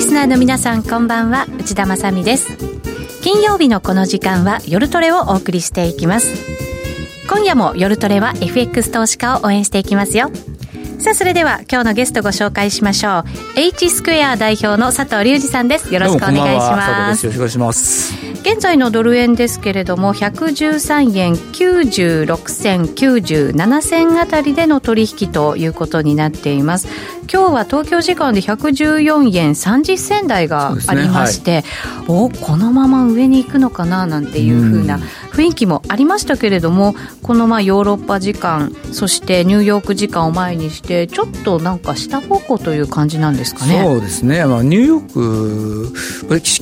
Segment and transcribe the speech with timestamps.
[0.00, 1.46] リスナーの皆さんこんばんは。
[1.58, 2.56] 内田まさです。
[3.20, 6.34] 金曜日のこの時間は夜トレをお送りしていきます。
[7.28, 10.30] 今夜も夜トレは FX 投資家を応援していきますよ。
[10.98, 13.24] さあそれでは今日のゲストご紹介しましょう。
[13.60, 15.92] H スクエア代表の佐藤隆二さんです。
[15.92, 17.26] よろしくお願いします。
[17.26, 18.29] よろしくお願いします。
[18.42, 26.88] 現在のドル円ですけれども113円96銭97銭あたりでの取引ということになっています。
[27.32, 43.80] 今日は東京時間で114円30銭台がありまして、ねはい、おこのまま上に行くのかななんていうふうな雰囲気もありましたけれどもこのまあヨーロッパ時間そしてニューヨーク時間を前にしてちょっとなんか下方向という感じなんですかね。
[43.84, 45.92] そうですね、まあ、ニューヨーク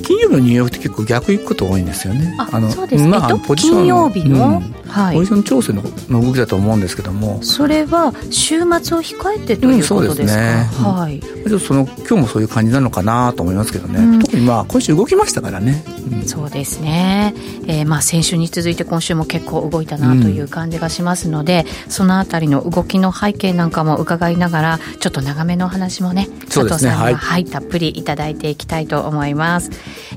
[0.03, 2.35] 金曜日のニューヨークって結構逆行くこと多いんですよね。
[2.39, 4.79] あのそうですね、まあ、ポジション金曜日の、うん。
[4.89, 7.43] はい、ポジション調整のの動きだと思うんですけども。
[7.43, 8.71] それは週末を
[9.03, 10.69] 控えてということですか、うん、ね、
[11.01, 17.35] はい、ちょっとその今日もそういう感じなのかなと思いますけどね、うん、特にまあ今週動きましたからね、うん、そうですね、
[17.67, 26.29] えー、まあ先週に続いて今週も結構動いたなという感じがしますので、そのあたりの動きの背景なんかも伺いながらちょっと長めのお話もね。
[26.49, 29.71] 佐藤さんには、はい、はい、たっぷりいただいていきたいと思います、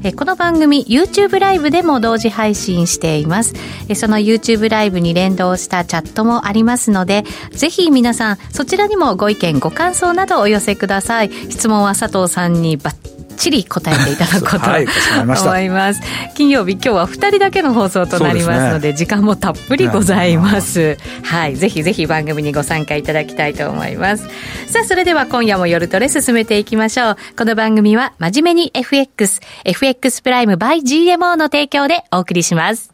[0.04, 3.53] えー、この番組 YouTube ライブでも同時配信しています、
[3.95, 11.31] その YouTube ライブに連動したチャットもありますのでぜひ皆さんそちらにもご意見ご感想などお寄せください。
[11.50, 14.86] 質問は佐藤さんにバッちり答えていただこうとはい、
[15.23, 16.02] 思います。
[16.36, 20.97] 金曜日今日は2人だけの放送となりますので、ね、時間もたっぷりございます。
[21.23, 24.28] はいぜひぜひ番組にご参加いただきたいと思います。
[24.67, 27.17] さあそれでは今夜も夜トレ進めていきましょう。
[27.36, 32.94] この番組は真面目に FX FX プライム by GMO の提供でお送りします。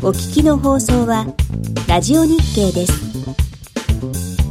[0.00, 1.26] お聞きの放送は
[1.88, 4.47] ラジオ日経です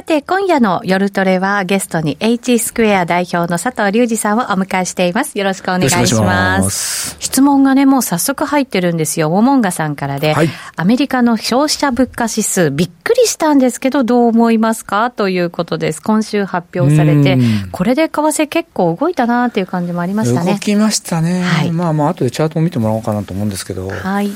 [0.00, 5.38] さて、今夜の夜トレはゲストに H スクエア代表の佐藤隆二さんをお迎えしています。
[5.38, 7.16] よろしくお願いします。
[7.20, 9.28] 質問がね、もう早速入ってるんですよ。
[9.28, 15.10] モモンガさんからで、はい、アメリカの消費者物価指数、びっくりしたんですけど、どう思いますか？
[15.10, 16.00] ということです。
[16.00, 17.36] 今週発表されて、
[17.70, 20.52] これで為替結構動いたなっていう感じもありましたね。
[20.54, 21.42] 動きましたね。
[21.42, 24.32] はい、まあまあ、後でチャートを見てもらおうかなと思うんですけど、はい。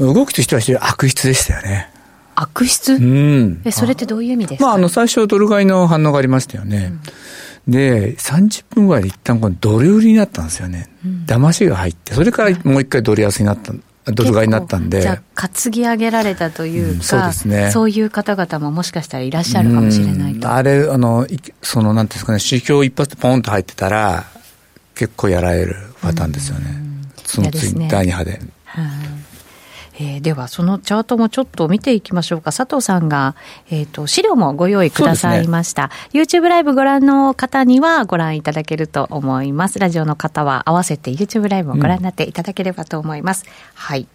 [0.00, 1.93] 動きとしては非常に悪質でしたよね。
[2.34, 6.92] 悪質、うん、えそれってどういう意味ですか、まあ、あの最初、ドル買いの反応がありましたよね。
[7.66, 10.88] うん、で、30分ぐらいで一旦このドル売りになったんですよね。
[11.04, 13.72] うん、騙しが入って、それからもう一回ドル安になった。
[14.06, 15.00] ドル買いになったんで。
[15.00, 17.70] じゃあ、担ぎ上げられたというか、うん、そうですね。
[17.70, 20.52] そういう方々ももしかしたらいらっしゃるかもしれないと。
[20.52, 21.26] あれ、あの、
[21.62, 24.24] その、なんていうんですかね、指標一発でポンと入ってたら、
[24.94, 26.66] 結構やられるパターンですよね。
[27.24, 28.40] その次、ね、第2波で。
[28.66, 29.23] はい
[29.96, 32.52] えー、では、そのチャートもちょっと見ていきましょうか。
[32.52, 33.36] 佐藤さんが、
[33.70, 35.88] えっ、ー、と、資料もご用意くださいました。
[35.88, 39.78] ね、YouTube ライブご覧の方にはご覧いただけると思います。
[39.78, 43.44] ラジオの方は合わせて YouTube ライブをご覧になっていただければと思います。
[43.46, 44.08] うん、はい。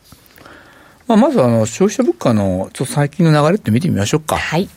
[1.07, 4.37] まあ、まずあの、消費者物価のちょっと最近の流れって見てみましょうか。
[4.37, 4.69] はい。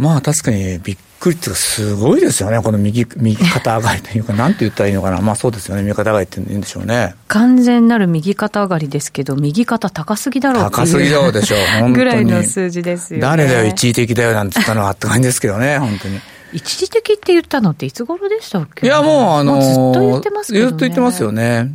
[0.00, 7.14] まあ確かにびっくりっていうか、すごいですよね、この右右肩上がりというか、なんて言ったらいいのかな、まあそうですよね、右肩上がりって言うんでしょうね。
[7.28, 11.94] 完全なる右肩上がりですけど、右肩高すぎだろう高すぎだろうでしょう、 本当に。
[11.94, 16.20] ぐらいの数字ですよ、ね、誰だよ、一時的だよなんて言ったのはって感じですけどね、本当に。
[16.52, 18.86] 一時的って言ったのっていつ頃でしたっけ？
[18.86, 21.70] いや、もう、あのー、ずっと言ってますけど、ね、ずっと言ってますよね。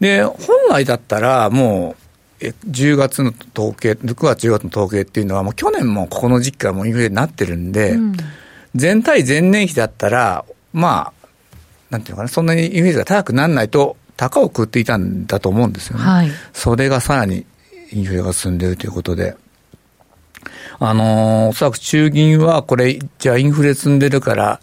[0.00, 0.36] で、本
[0.70, 1.94] 来だったら、も
[2.40, 8.16] う、10月の統計、9月、10月の統計っていうのは、もう去年もここの時期からもうインフレになってるんで、うん、
[8.74, 11.28] 全体前年比だったら、まあ、
[11.90, 16.04] なんていうのかな、そんなにインフレが高くならないと、高を食っていたんだと思うんですよね。
[16.04, 17.46] はい、それがさらに
[17.92, 19.36] インフレが進んでいるということで。
[20.80, 24.60] あのー、おそらく中銀はこれ、じゃあインフレ積んでるから、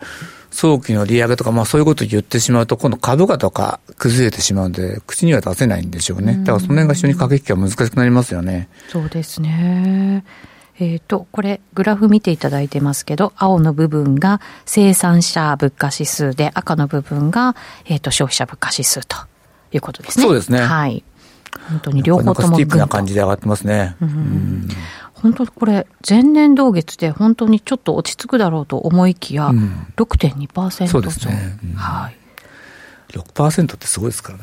[0.52, 6.38] 早期の利上げとか、まあそういうことを言ってしまうと、今度株価とか崩れてしまうので、口には出せないんでしょうね。
[6.40, 8.70] だからその辺が非常に駆け引きが難しくなりますよね。
[8.88, 10.24] そうですね。
[10.78, 17.56] えっ、ー、と、これ、グラフ見ていただいてますけど、青の部分が生産者物価指数で、赤の部分が、
[17.86, 19.16] えっ、ー、と、消費者物価指数と
[19.72, 20.26] いうことですね。
[20.26, 20.60] そうですね。
[20.60, 21.04] はい。
[21.70, 22.56] 本当に両方とも。
[22.56, 23.96] スティックな感じで上がってますね。
[24.02, 24.68] うん、うん
[25.14, 31.58] 本当これ、前年同月で本当にちょっと落ち着くだろうと思いきや、うん、6.2%そうですね。
[31.64, 32.18] うん、はい。
[33.16, 34.40] 6%ってすごいですから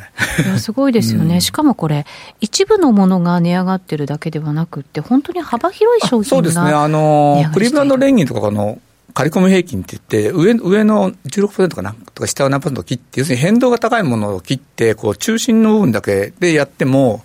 [0.52, 0.58] ね。
[0.58, 1.34] すごいですよね。
[1.34, 2.06] うん、しかもこれ、
[2.40, 6.72] 一部のものが値上がってるだけではなくて、本当に幅広い商品がそうですね。
[6.72, 8.80] あの、クリーブランド連銀とかの、
[9.14, 17.22] 刈り込み平均って言って、上上の16%かなとか下を何パーセント切って、要するに変動が高いものを切って、こう中心の部分だけでやっても、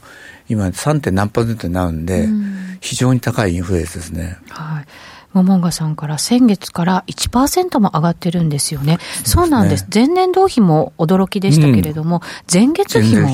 [0.50, 1.12] 今 3.
[1.12, 2.28] 何パーセントになるんで、
[2.82, 4.38] 非常に高いインフレですね。
[4.50, 4.86] はい。
[5.38, 8.98] モモンガさんから先月から1%も上がってるんですよね。
[9.24, 9.86] そうなんです。
[9.94, 13.30] 前年同比も驚きでしたけれども、うん、前月比も、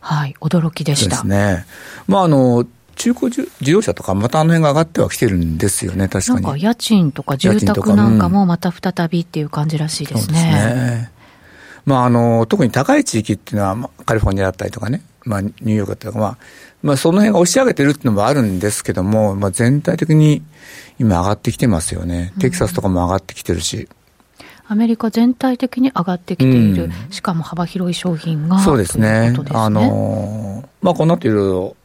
[0.00, 1.10] はい、驚きでした。
[1.10, 1.66] ですね。
[2.06, 6.42] まあ、あの、中古自動車とか、またあの辺が上がってはきてるんですよね、確かに。
[6.42, 10.34] なんか家賃とか住宅なんかもまた再びっていう感じらしいですね。
[10.34, 11.10] そうですね。
[11.86, 16.38] まあ、あの、特に高い地域っていうのは、まあ、カリフォルニアだったりとかね、まあ、ニューヨークだったりとか、まあ、
[16.82, 20.42] まあ、その辺が押し上げてるっていうのもあるんですけども、まあ、全体的に
[20.98, 22.32] 今上がってきてますよね。
[22.40, 23.88] テキサスとかも上がってきてるし。
[24.66, 29.32] アメリカ全体的に上がってきている、うん、しかも幅広い商品がそうですね。
[29.34, 31.76] すねあの、まあ、この後いろいろ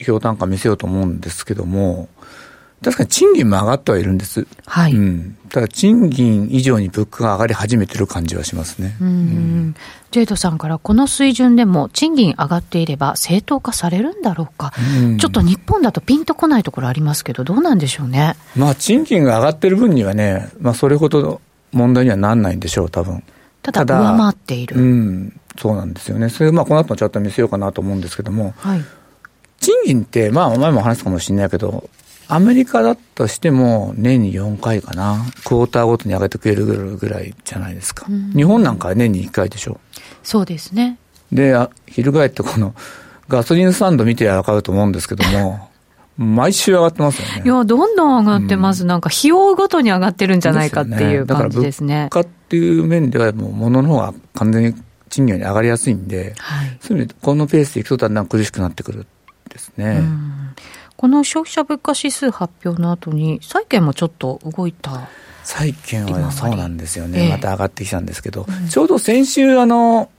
[0.00, 2.08] 評単価見せようと思うんですけども、
[2.82, 4.46] 確かに賃金も上がってはいるんです。
[4.66, 4.94] はい。
[4.94, 5.36] うん。
[5.48, 8.96] ただ賃金以上に物価が上がり始めてる感じはしますね。
[9.00, 9.08] うん。
[9.08, 9.74] うん、
[10.10, 14.72] ジェイドさんからこの水準でも賃金上がっていれば正当化されるんだろうか。
[15.00, 18.36] うん、ちょっと日本だとピンとこないところありますけど、どうなんでしょうね。
[18.56, 21.40] まあ賃金が上がってる分にはね、まあそれほど
[21.72, 23.22] 問題にはなんないんでしょう、多分。
[23.62, 24.76] ただ上回っている。
[24.76, 25.40] うん。
[25.58, 26.28] そうなんですよね。
[26.28, 28.54] それまあこの後のチャット見せようかなと思うんですけども。
[28.58, 28.84] はい。
[29.60, 31.88] 賃金って、まあ、前も話すかもしれないけど、
[32.28, 38.06] アメリカだとしても年に4回かな、クォーターごとに上げてくれるぐらいじゃないですか。
[38.08, 39.80] うん、日本なんかは年に1回でしょ。
[40.22, 40.98] そうですね。
[41.32, 41.54] で、
[41.86, 42.74] 翻ってこの
[43.28, 45.68] ガソリンスタンド見てわかると思うんですけども、
[46.16, 47.42] 毎週上がってますよね。
[47.44, 48.82] いや、どんどん上がってます。
[48.82, 51.84] うん、なんか費用ごとに上がってるんじゃないかっていう感じですね。
[51.84, 54.74] すねだから物価っていう面ではもう物の方が完全に
[55.10, 59.06] 賃金より上がりやすいんで、はい、そういう意味でこのペースでいくとだんだん苦しくなってくる
[59.48, 59.98] ですね。
[60.00, 60.38] うん
[60.98, 65.08] この消費者物価指数発表の後に、債券もちょっと動いた。
[65.48, 70.10] 債券はそうなんですよね、えー、また上がってきたんですけど、うん、ちょうど先週、あの、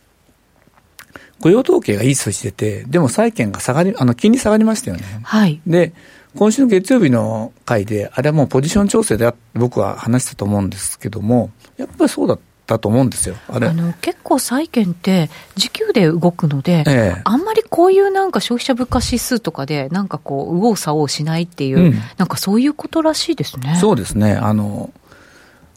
[1.40, 5.04] 雇用統計がいい数字出て、でも債券が下がり、あの、金利下がりましたよね。
[5.22, 5.62] はい。
[5.68, 5.94] で、
[6.36, 13.36] 今週の月曜日の回で、あれはもうポジション調整で僕は話したと思うんですけども、やっぱりそうだったと思うんですよ。
[13.50, 13.68] あれ。
[13.68, 23.78] あの、結構債券って時給で動くので、ええ、あんまりこういうなんか消費者物価指数とかで、なんかこう、右往左往しないっていう、うん、なんかそういうことらしいですね。
[23.80, 24.34] そうですね。
[24.34, 24.92] あの、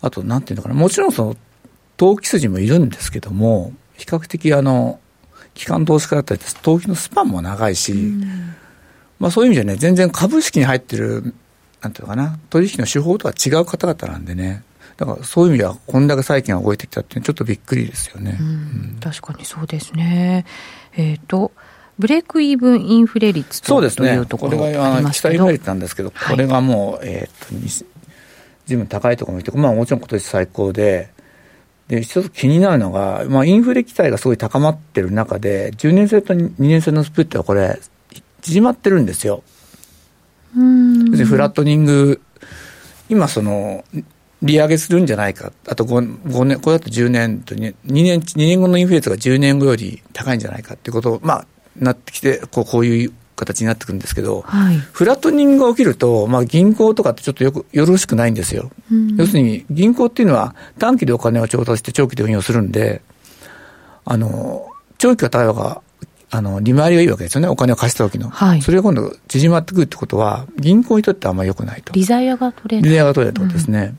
[0.03, 1.37] あと、なんていうのかな、もちろんその、
[1.97, 5.01] 投機筋もいるんですけども、比較的あの、
[5.55, 8.55] 機関投資家だったり、投機のスパンも長いし、うん、
[9.19, 11.35] まあそういう意味じゃね、全然株式に入ってる、
[11.81, 14.65] なんていうのかな、取引の手法とは違う方々なんでね、
[14.97, 18.39] だからそういう意味では、こんだけ債券が動いてきたっていうのは、ちょっとびっくりですよね。
[18.41, 20.45] うん、確かにそうですね。
[20.97, 21.53] えっ、ー、と、
[21.99, 27.55] ブレイクイーブンインフレ率とそうですね、これが期待インフレ率なんですけど、これがもう、えっ、ー、と、
[28.67, 31.11] ずいぶん高いところもいて、まあもちろん今年最高で、
[31.89, 37.79] で、一つ気になるのが、まあインフレ期待がすごい高まってる中で、10年生と2年生のスプリットはこれ、
[38.41, 39.43] 縮まってるんですよ。
[40.57, 42.21] うんフラットニング、
[43.09, 43.85] 今その、
[44.43, 53.13] 利上げするんじゃないか、あと 5, 5年、これだと10年と 2, 年、2年後のインフレ率が10年後より高いんじゃないかっていうことを、まあ、なってきて、こうこういう
[53.45, 63.03] 形になってくるんですけど、はい、フラットニングが起きると、まあ、銀行とかってちょっとよくよろしくないんですよ、うん、要するに銀行っていうのは短期でお金を調達して長期で運用するんで、
[64.05, 64.69] あの
[64.99, 65.83] 長期が例えば
[66.31, 71.93] あの利回りがいいわけですよね、お金を貸した時の、はい、それが今度、縮まってくるってことは、銀行にとってはあんまり良くないと。
[71.93, 72.91] 利ザヤが取れない。
[72.91, 73.81] 利ザヤが取れないってことですね。
[73.81, 73.99] う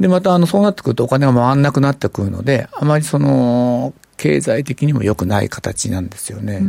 [0.00, 6.62] で、また、あの、そうなってくるとお金が回らなくなってくるので、あまりその、経済的にも良くない形なんですよね。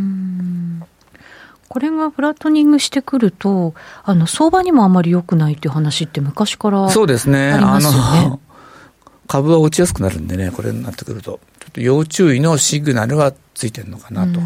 [1.67, 7.53] これがフラットニングしてくると、あの、相場にもあまり良くないっていう話って昔からそうですね。
[7.53, 8.39] あの、
[9.27, 11.39] 株は落ちやすくなるんでね、これになってくると。
[11.59, 14.39] ちょっと要注意のシグナルはついてるのかなと。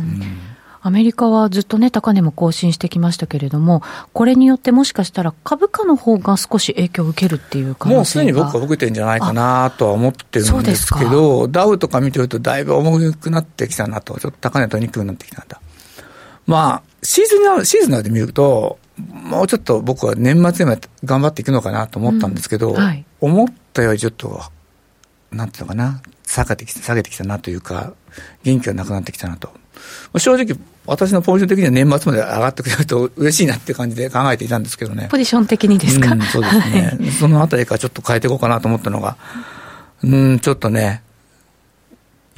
[0.81, 3.83] アメリカはずっとね、高値も更新してきましたけれども、
[4.13, 15.59] これによってもしかしたら株価の方が少し影響を受けるっていうもうすでに僕は受けてるんじゃないかなとは思ってるんですけど、ダウとか見てるとだいぶ重くなってきたなと、ちょっと高値取りにくくなってきたんだ。
[16.47, 24.41] まあ、シーズンシーズナーで見ると、もうちょっと僕は年末まで頑張っていくのかなと思ったんですけど、うんはい、思ったよりちょっと、
[25.31, 27.93] なんていうのかな、下げてきた、下げてきたなというか、
[28.43, 29.53] 元気がなくなってきたなと。
[30.17, 35.07] 正直、私のポジション的には年末まで上がってくれると嬉しいなって感じで考えていたんですけどね。
[35.09, 36.97] ポジション的にですか、うん、そうですね。
[36.99, 39.15] はい、そのあたりからちょっと変えていこうかなと思ったのが、
[40.03, 41.03] うん、ちょっとね、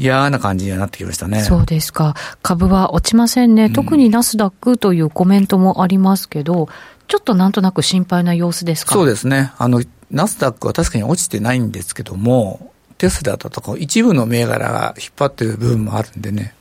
[0.02, 1.44] 嫌な感じにはなってきましたね。
[1.44, 2.16] そうですか。
[2.42, 3.70] 株は落ちませんね。
[3.70, 6.70] 特にナスダックというコメントもありますけど、
[7.08, 8.94] ちょっとなんとなく心配な様子ですか？
[8.94, 9.52] そうですね。
[9.58, 16.54] あの、ナスダックは確かに落ちてないんですけども、テスラだとか一部の銘柄が引っ張ってる部分もあるんでね。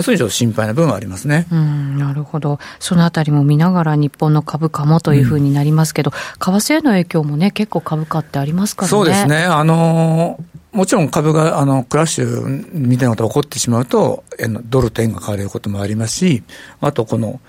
[0.00, 1.46] そういうちょっと心配な部分はありますね。
[1.52, 2.58] うん、なるほど。
[2.80, 8.90] そのあたりも見ながら日本の株価もというふうになりますけど、うん、為替への影響もね、結構株価ってありますからね。
[8.90, 9.44] そうですね。
[9.44, 10.42] あの
[10.72, 14.24] もちろん株があのクラッシュみたいなことが起こってしまうと、
[14.64, 16.42] ドルと円が買われることもありますし、
[16.80, 17.40] あとこの、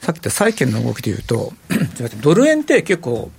[0.00, 1.52] さっき言った債券の動きでいうと、
[2.20, 3.30] ドル円って結構、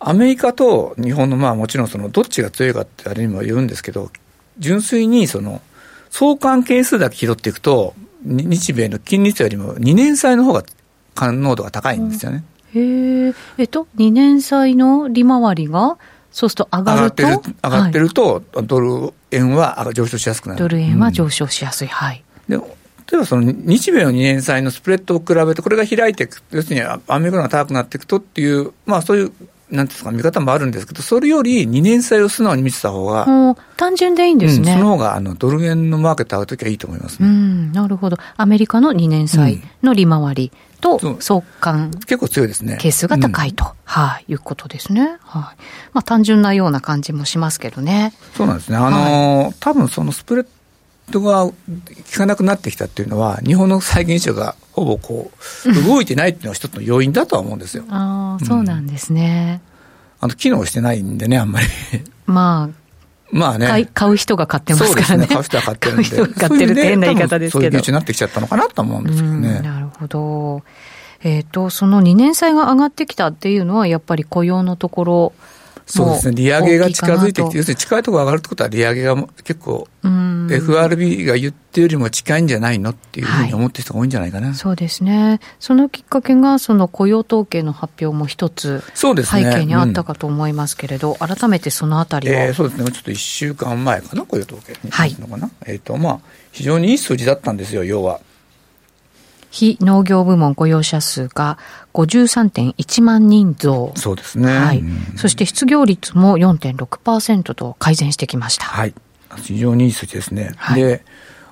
[0.00, 4.10] アメリカと日本のまあもちろんそのどっちが強いかってあれにも言うんですけど、
[4.58, 5.60] 純粋にその
[6.10, 10.64] 相関係数だけ拾っていくと、日米の金利差よりも2年債の方が
[11.14, 12.44] 感濃度が高いんですよね。
[12.74, 15.98] へえ、えっと、2年債の利回りが、
[16.32, 20.58] そうすると上がると上がってる上がってると、はい、ドル円は上昇しやすくなる。
[20.58, 21.88] ドル円は上昇しやすい。
[21.88, 22.24] うん、はい。
[22.48, 29.32] で例えばその日米の2年債のスプレッドを比べて、これが開いていく、要するにアメリカが高くなっていくとっていう、まあそういう
[29.72, 34.72] なんですか、見方もあるんですけど、それより2年債を素直に見てた方が、単純でいいんですね。
[34.72, 37.28] うん、その方があのドル円のマーケット合うときはいいと思いますね。
[37.28, 38.18] うん、なるほど。
[38.36, 42.76] アメリカの2年債の利回りと相関、結構強いですね。
[42.78, 45.16] 係数が高いと、うん、はい、いうことですね。
[45.20, 45.62] はい。
[45.94, 48.12] まあ単純なような感じもしますけどね。
[48.36, 48.76] そうなんですね。
[48.76, 50.46] あのーはい、多分そのスプレッ
[51.10, 51.54] ドが効
[52.14, 55.30] かなくなってきたっていうのは、日本の債券市場がほぼこ
[55.64, 57.84] う、動いてないっていうのは一つの要因だとは思うんですよ。
[57.88, 59.60] ああ、そうなんですね。
[60.20, 61.66] あの、機能してないんでね、あんまり。
[62.26, 62.81] まあ、
[63.32, 63.88] まあね。
[63.94, 65.26] 買う人が買ってますからね。
[65.26, 66.04] 買う人は買ってるんで。
[66.04, 67.58] 買う人が買ってるって変な言い方ですけど。
[67.58, 69.60] そういう技術になってきちゃったのかなと思うんですけどね。
[69.60, 70.62] なるほど。
[71.24, 75.32] えっ、ー、と、その2年債が上がってきたっていうのは、やっぱり雇用のところ、
[75.92, 96.20] そうですね、利上げが近づいてきて、要するに近いところ上がるってことは、利上げが結構、FRB が言ってるよりも近いんじゃないのっていうふうに思ってる人が多いんじゃないかな、はい、そうですね、そのきっかけが、その雇用統計の発表も一つ、背景にあったかと思いますけれど、ねうん、改めてそのあたりを、えー、そうですね、ちょっと1週間前かな、雇用統計にのかな、はい、えーとまあ、
[96.52, 98.20] 非常にいい数字だったんですよ、要は。
[99.52, 101.58] 非農業部門雇用者数が
[101.92, 103.92] 53.1万人増。
[103.96, 104.50] そうですね。
[104.50, 104.82] はい。
[105.16, 108.64] そして失業率も4.6%と改善してきました。
[108.64, 108.94] はい。
[109.36, 110.52] 非常にいい数字ですね。
[110.56, 111.04] はい、で、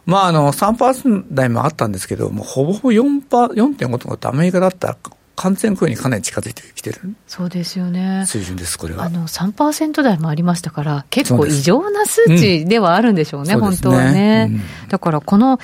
[0.06, 3.20] まあ、あの、3%台もあったんですけど、もうほぼほぼ4%、
[3.52, 4.96] 4.5とかってアメリカだったら、
[5.36, 9.04] 完全雇用にかなり近づいてきてるそうですよね水準です、これは。
[9.04, 14.48] あの3%台もありましたから、結構異常な数値ではあるんでしょうね、う本当はね。
[14.50, 15.58] うん、だからこの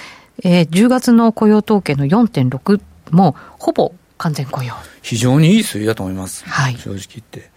[0.45, 4.75] えー、10月の雇用統計の4.6もほぼ完全雇用。
[5.02, 6.45] 非常にいい数字だと思います。
[6.49, 6.76] はい。
[6.76, 7.50] 正直言って。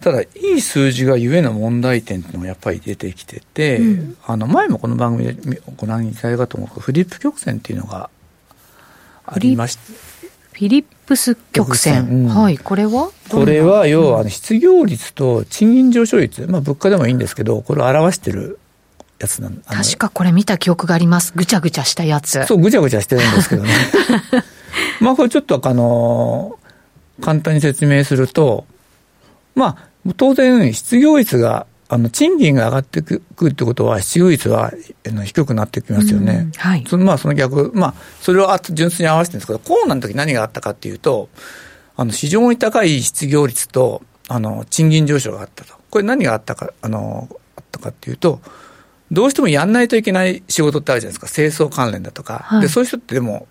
[0.00, 8.10] ただ、いい数字がゆえの問題点っていうのがやっぱり出てきてて、うん、あの、前もこの番組でご覧いただいたと思うけど、フリップ曲線っていうのが
[9.24, 9.80] ありまして、
[10.52, 12.08] フィリップス曲線。
[12.08, 13.10] うん、はい、これは？
[13.30, 18.58] これは、要は、失業率と賃金上昇率、まあ、物価でもいいんですけど、これを表してる
[19.22, 21.32] やつなん確かこれ見た記憶があります。
[21.34, 22.44] ぐちゃぐちゃしたやつ。
[22.46, 23.70] そう、ぐちゃぐちゃしてるんですけどね。
[25.00, 26.58] まあこれちょっとあの、
[27.20, 28.66] 簡単に説明すると、
[29.54, 29.76] ま
[30.06, 34.72] あ当然失業率があの賃金が上がっていくってことは、失業率は
[35.24, 36.48] 低くなってきますよね。
[36.56, 41.28] はい、そのまあその逆、まあ、それを純粋に合わせてるんですけど、コロナの時何があったかっていうと、
[41.94, 45.74] あの非常に高い失業率とあの賃金上昇があったと。
[45.90, 48.40] これ何があったか、あのあったかっていうと、
[49.12, 53.46] どうしてもやんないといけない仕事ってあるじゃないですか、清掃関連だとか、はい、でそういう人ってでも、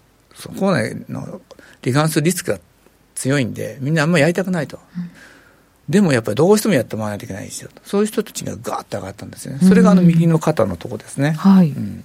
[0.59, 1.39] 校内の
[1.83, 2.59] 罹患するリスクが
[3.13, 4.79] 強いんで、みんなあんまりやりたくないと。
[4.97, 5.09] うん、
[5.87, 7.69] でもやっぱりどうしてもやってもらわないといけないですよ。
[7.83, 9.59] そういう人たちがガーッと上がったんですよね。
[9.67, 11.31] それがあの右の肩のとこですね。
[11.31, 11.69] はい。
[11.69, 12.03] うん、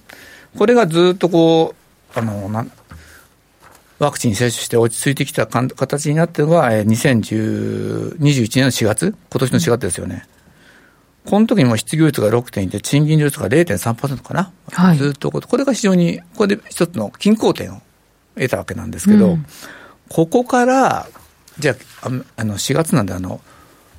[0.55, 1.73] これがずっとこ
[2.15, 2.67] う、あの、な
[3.97, 10.27] ワクチン接種して落ち着いてきた形になってるのが、2021年の4月、今年の4月ですよね。
[10.31, 10.36] うん
[11.27, 17.81] この時にも失業率が6.1で、賃金率が0.3%かな、はい、ずっとこれが非常に、これで一つの均衡点を
[18.35, 19.45] 得たわけなんですけど、うん、
[20.07, 21.05] ここから、
[21.59, 23.41] じゃあ、あの4月なんであの、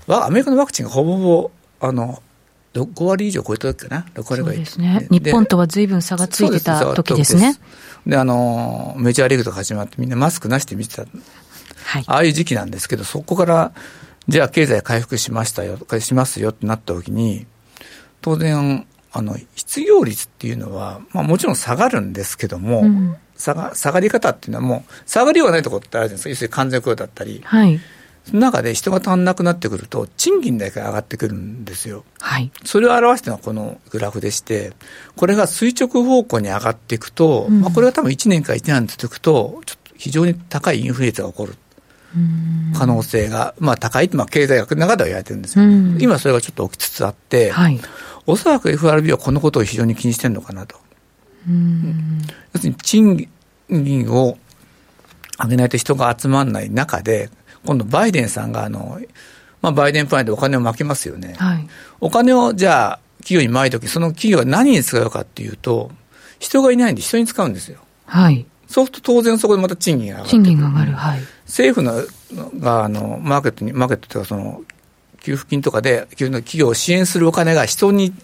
[0.08, 2.22] アメリカのワクチンがほぼほぼ、あの、
[2.72, 4.56] 5割以上超えた時かな、6割ぐらい。
[4.56, 5.06] そうですね。
[5.10, 7.58] 日本とは随分差がついてた時ですね。
[8.06, 11.04] であの、メジャーリーグとか始まってみんなマスクなしで見てた。
[11.84, 13.72] はい、ああいう時期なんですけど、そこから、
[14.28, 17.46] じゃあ経済回復しましたよ、しますよってなった時に、
[18.20, 26.28] 当然、あの、失業率っていうのは、まあもちろん下がるんですけども、うん、下が、下がり方っていうのはもう、下がりようがないところってあるじゃないですか。
[26.30, 27.40] 要するに完全雇用だったり。
[27.44, 27.80] はい。
[28.24, 32.04] その中で人が足んなくなってくると、賃金だけ上がってくるんですよ。
[32.20, 32.50] はい。
[32.64, 34.74] それを表したのはこのグラフでして、
[35.16, 41.54] これが垂直方向に上がっていくと、うん、まあこれが多分1年か1年続くと、ちょっと非常に高いインフレ率が起こる。
[42.76, 45.64] 可能性が、まあ、高いって、まあ、経済学の中では言われてるんですよ、
[46.00, 47.80] 今それがちょっと起きつつあって、はい、
[48.26, 50.76] おそらく FRB はこのことを非常に気にしてるのかなと。
[52.54, 53.28] 要するに賃
[53.68, 54.38] 金を
[55.38, 57.30] 上げないと人が集まらない中で、
[57.64, 59.00] 今度バイデンさんがあの、
[59.62, 61.34] まあ、バイデンプランでお金をまきますよね。
[61.38, 61.68] はい、
[62.00, 65.90] お金をじゃあ企業にまいとき、その企業は何に使うかっていうと、
[66.38, 67.78] 人がいないんで人に使うんですよ。
[68.06, 68.46] はい。
[68.68, 70.30] そうすると当然そこでまた賃金が上がる。
[70.30, 70.92] 賃金が上がる。
[70.92, 71.20] はい。
[71.48, 72.04] 政府の
[72.60, 74.62] が、あの、マーケットに、マーケットというかその、
[75.20, 78.14] 給付金とかで、企業を支援するお金が人に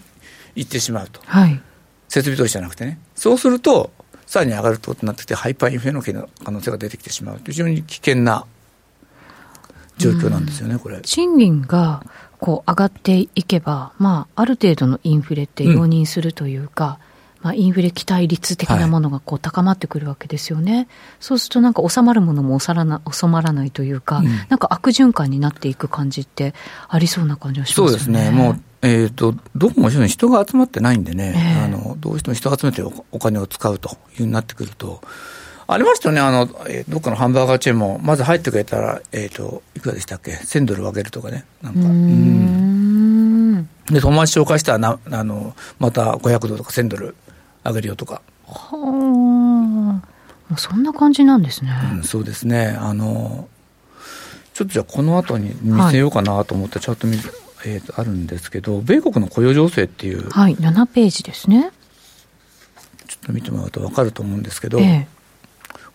[0.55, 1.19] 行ってしまうと。
[1.25, 1.61] はい。
[2.07, 2.99] 設備投資じゃなくてね。
[3.15, 3.91] そうすると、
[4.25, 8.45] さらに上がるということになってきて、ハイパーインフレの可能性が出てきてしまう非常に危険な
[9.97, 11.01] 状況なんですよね、これ。
[11.01, 12.05] 賃金が
[12.39, 16.99] こう上がっていけば、まあ、ある程度のインフレって容認するというか、
[17.45, 20.87] まあ、インフレ期待率的なものがこう高まってくるわけですよね、はい、
[21.19, 26.55] そうするとなんか収まるものも収まら収まらないというか、うん、なんか悪循環になっていく感じって
[26.89, 27.87] ありそうな感じはしますね。
[27.87, 28.31] そうですね。
[28.31, 35.01] もうえーと、どこも人が集まってないんでね、えー、あのどうしても人が集めてお金を使うというふうになってくると、
[35.67, 41.79] ありましたよね、あの、えー、どっかのハンバーガーチェーンも、まず入ってくれたら、えっ、ー、と、いくらでしたっけ、1000ドル分けるとかね、なんか。
[41.79, 43.69] うん。
[43.87, 47.15] で、友達紹介したらな、あの、また500ドルとか1000ドル
[47.65, 48.21] あげるよとか。
[48.47, 50.01] は
[50.53, 51.71] あ、そんな感じなんですね。
[51.93, 52.77] うん、そうですね。
[52.79, 53.49] あの、
[54.53, 57.25] ちょっとじゃあこの後に見せようかなと思って、ちょっと見、はい、
[57.65, 60.29] えー、とあるんですけど、米国の雇用情勢っていう。
[60.29, 61.71] はい、7ページですね。
[63.07, 65.07] ちょっと見てもらうと分かると思うんですけど、ええ、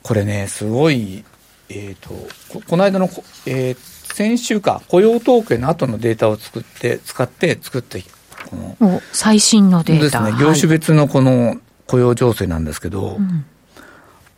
[0.02, 1.24] これね、すごい、
[1.68, 2.11] えっ、ー、と
[2.52, 3.09] こ、この間の、
[3.46, 3.76] えー、
[4.14, 8.02] 先週か、雇用統計の後のデータを作って、使って作って
[8.50, 9.02] この。
[9.12, 10.22] 最新のデータ。
[10.22, 13.16] ですね、業種別のこの雇用情勢なんですけど、はい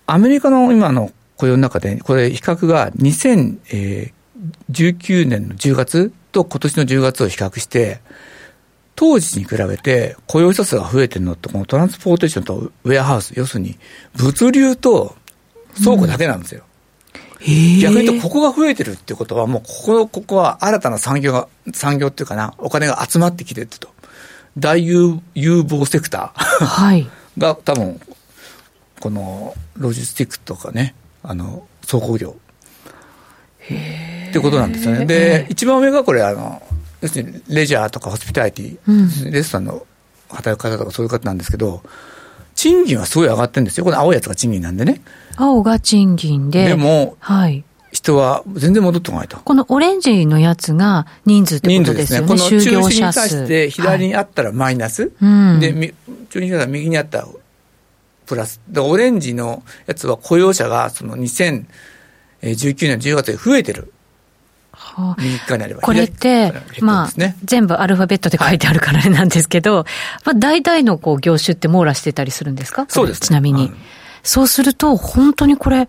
[0.06, 4.12] アメリカの今の雇用の中で、これ、比較が2019
[5.26, 8.00] 年の10月と今年の10月を比較して、
[8.94, 13.78] 当時に比べて雇用者数が増えてるのって、このトランスポーテーションとウェアハウス、要するに
[14.16, 15.16] 物流と
[15.82, 16.64] 倉庫だけなんですよ。
[17.40, 23.88] うん、逆に言うと、ここが増えてるってことは、もうここ、ここは新たな産業が、産業っていうかな、お金が集まってきてると。
[24.58, 28.00] 大有有望セクターはい、が多分、
[29.00, 32.36] このロジスティックとかね、あの、倉庫業。
[34.30, 35.06] ってことなんですよね。
[35.06, 36.62] で、一番上がこれ、あの、
[37.00, 39.86] 要するにレジャーとかホスピタリティ、うん、レストランの
[40.30, 41.82] 働き方とかそういう方なんですけど、
[42.54, 43.84] 賃金はすごい上がってるんですよ。
[43.84, 45.00] この青いやつが賃金なんでね。
[45.36, 46.68] 青が賃金で。
[46.68, 47.64] でも、はい。
[47.92, 49.36] 人は全然戻ってこないと。
[49.36, 52.26] このオレンジのやつが人数ってことですよね。
[52.26, 52.80] 人数ですね。
[52.80, 55.12] この中心に対して左にあったらマイナス。
[55.20, 55.94] はい、で、
[56.30, 57.28] 中心にあったら右にあったら
[58.26, 58.60] プラス。
[58.66, 61.66] で、オレンジのやつは雇用者がその2019
[62.42, 63.92] 年10月で増えてる。
[64.74, 65.16] は
[65.82, 67.10] これって、ね、まあ、
[67.44, 69.84] 全部アルファベットで書いてあるからなんですけど、はい、
[70.24, 72.86] まあ、大体のこう業種って網羅してたりするんですか？
[72.88, 73.76] そうです、ね、ちなみに、うん。
[74.22, 75.88] そうすると、本当にこれ、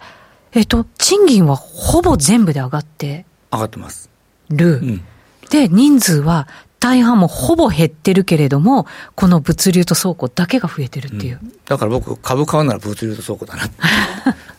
[0.54, 4.10] えっと、賃金はほぼ全部で上がって上がってます。
[4.50, 4.78] る。
[4.78, 5.02] うん、
[5.50, 6.48] で、人数は
[6.80, 8.86] 大半もほぼ減ってるけれども、
[9.16, 11.40] この物流と倉庫だけが増えてるっていう。
[11.42, 13.64] うん、だから僕、株買うなら物流と倉庫だな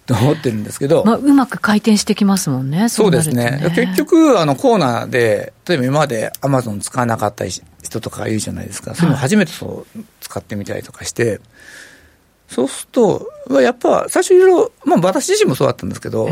[0.06, 1.04] と 思ってるんですけど。
[1.04, 3.60] まあ、うまく回転してきますもんね、そうですね。
[3.62, 8.94] ね結局、あの、コーナーで、例えば今までアマゾン使わなかった人とかいるじゃないですか。
[8.94, 11.40] そういうの初めてそう使ってみたりとかして、
[12.54, 16.28] そうすると、やっぱ最初いろいろ、まあ私自身もそうだったんですけど、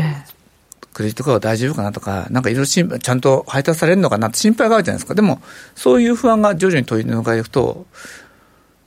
[0.93, 2.67] クレジットカード大丈夫かなとか、なんかいろいろ
[2.99, 5.15] ちゃんと配達されるのかなって心配があるじゃないですか。
[5.15, 5.41] でも、
[5.75, 7.85] そういう不安が徐々に取り除かれていくと、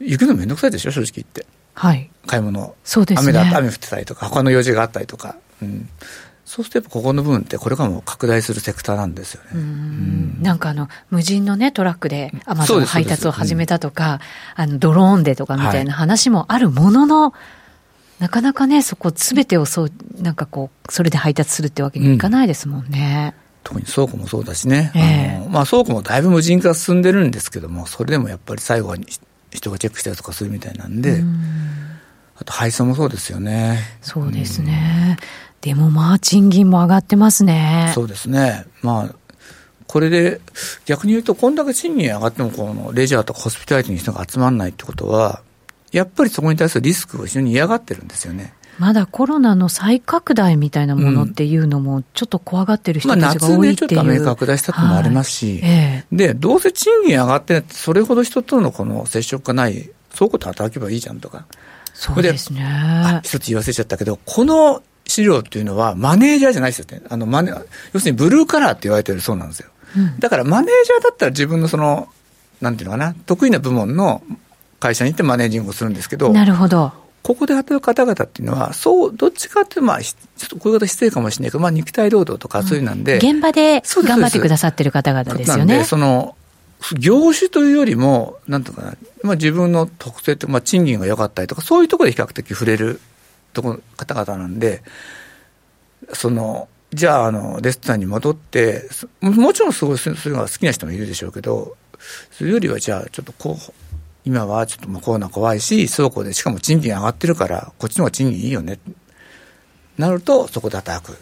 [0.00, 1.46] 行くのめんどくさいでしょ、正直言って。
[1.74, 2.10] はい。
[2.26, 2.74] 買い物。
[2.84, 3.38] そうですね。
[3.38, 5.36] 雨だ、雨降ってたりとか、他の用事があったりとか。
[5.60, 5.88] うん。
[6.56, 9.50] そうするとここの部分ってこれからも拡大するセクターなんですよね。
[9.56, 14.20] うんなんかあの、無人のね、トラックでアマゾン配達を始めたとか、
[14.54, 17.34] あの、ドローンでとかみたいな話もあるものの、
[18.20, 23.34] なかなかね、そこすべてをそう、なんかこう、それで配達するってわけにいかないですもんね。
[23.40, 28.96] うん特に倉庫もそうだしね、えー、あのまあ、倉庫もだいぶ無人化進んでるんですけども、それでもやっぱり最後は
[29.50, 31.40] 人がチェックしたりとかするみたいなんで、ん
[32.38, 33.80] あと配送もそうですよね。
[34.02, 35.16] そうですね。
[35.66, 37.90] でもまあ、賃金も上がってますね。
[37.92, 38.66] そうですね。
[38.82, 39.14] まあ
[39.88, 40.40] これで
[40.84, 45.42] 逆に言うと、こんだけ賃金上がってもこのレジャーとかホスピタリティの人が集まらないってことは、
[45.90, 48.54] やっぱりそこに対するリスクを非常に嫌がってるんですよね。
[48.78, 61.46] まだコロナの再拡大みたいなものっていうのも、ちょっと怖がってる人たちが多いっていう、まあ、夏ね、ちょっと拡大したってのもありますし、はいえー、で、どうせ賃金上がってそれほど人とのこの接触がない、そういうこと働けばいいじゃんとか。
[61.94, 62.62] そうですね。
[62.62, 64.82] あ、一つ言わせちゃったけど、この
[65.16, 67.02] 資料っていうのはマネージャーじゃないですよね。
[67.08, 67.50] あのマネ
[67.92, 69.70] 要するにブルーカラーって言われてるそうなんですよ。
[69.96, 72.08] うん、だからマネージャーだったら自分のその、
[72.60, 74.22] なんていうのかな、得意な部門の
[74.78, 76.92] 会社に行ってマネージングをするんですけど、なるほど。
[77.22, 85.82] ここで働く方々っていうのは、そう、どっちかっていうと、まあ、ちょっとこういう方失礼かもしれないけど、まあ、肉体労働とかそういうなんで、うん、現場で頑張ってくださってる方々ですよね。
[85.82, 86.36] その、
[86.98, 93.00] 業種というよりも、なんとかな、まあ、自分の特性って、まあ、賃金が良かったりとか、そういうところで比較的触れる
[93.56, 94.82] ところ方々なんで、
[96.12, 98.88] その、じゃあ、あの、レストランに戻って、
[99.20, 101.76] もちろんすごい、そういうのが好きな人もいるでしょうけど、
[102.30, 103.72] それよりは、じゃあ、ちょっとこう、
[104.24, 108.78] 今はちょっともうコロナ怖いし、倉庫でしかも賃金上がってるから、こっちの方が賃金いいよね。
[109.96, 111.16] なると、そこで働く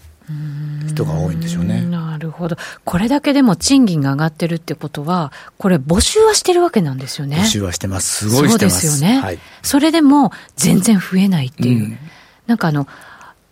[0.86, 1.82] 人が多いんでしょうね。
[1.82, 2.56] なるほど。
[2.84, 7.36] これだけでも賃金が上がってるってことは、これ募集はしてるわけなんですよね。
[7.36, 8.28] 募集はしてます。
[8.28, 8.80] すごいしてます。
[8.80, 9.20] そうですよね。
[9.20, 11.84] はい、それでも全然増えないっていう。
[11.84, 11.98] うん、
[12.46, 12.86] なんかあの、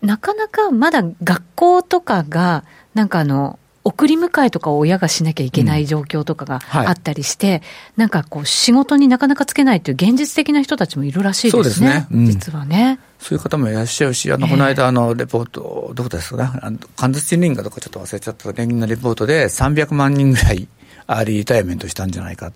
[0.01, 7.63] なかなかまだ学校とかが、なんかあの、送り迎えとかを親がしなきゃいけない状況とかがあったりして、うんはい、
[7.97, 11.63] なんかこう、仕事になかなかつけないという現実的な人たちもいるらしいですね。
[11.63, 12.07] そうですね。
[12.13, 13.01] うん、実はね。
[13.19, 20.69] そういう方もいらっしゃるし、あの、この間、あの、レポート、どこですかね、カンザスシティ連銀かとかちょっと忘れちゃった連銀のレポートで300万人ぐらい
[21.07, 22.53] アーリーリタイアメントしたんじゃないか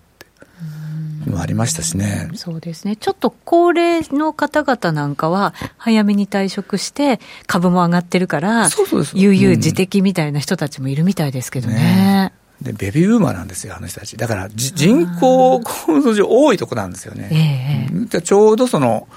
[1.31, 2.29] もありましたしね。
[2.35, 2.97] そうですね。
[2.97, 8.69] ちょっと高齢の方々なんかは、早めに退職して、株も上がってるから、
[9.15, 11.75] 悠々自適みたいな人たちもいるみたいですけどね。
[11.77, 14.17] ねで、ベビーブーマーなんですよ、あの人たち。
[14.17, 17.89] だから、人口構造上多いとこなんですよね。
[18.13, 19.09] ええ、ちょうどその、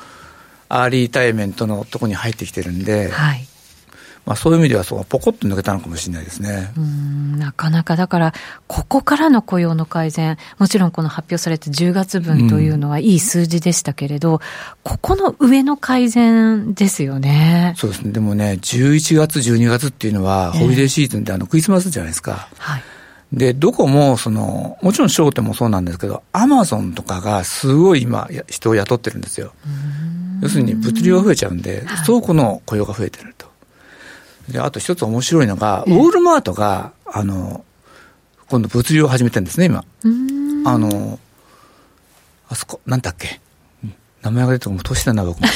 [0.69, 3.47] アーリーリタイアメントのとこに入ってきてるんで、はい、
[4.29, 6.71] まあ、そういう意味ではそう、ポコッと抜けたのかもしれないですね。
[6.77, 8.33] うんなかなかだから、
[8.67, 14.39] ここからの雇用の改善、もちろんこの発表された10月分というのはいい数字でしたけれど、うん、
[14.83, 17.73] ここの上の改善ですよね。
[17.75, 18.11] そうですね。
[18.11, 22.49] でもね、11月、12月っていうのは、ホリデーシーズンであのクリスマスじゃないですか。
[22.59, 22.83] はい。
[23.33, 29.53] で、どこも、その、もちろん商店もそうなんですけど、アマゾンとかがすごい今、人を雇ってるんですよ。
[30.43, 33.48] 要するに物流が増えちゃうんで、倉庫の雇用が増えてると。
[34.51, 37.63] で、あと一つ面白いのが、ウォールマートが、あの、
[38.49, 39.83] 今度物流を始めてるんですね、今。
[40.65, 41.19] あの、
[42.49, 43.39] あそこ、なんだっけ？
[44.21, 45.47] 名前が出ても年だな、僕も。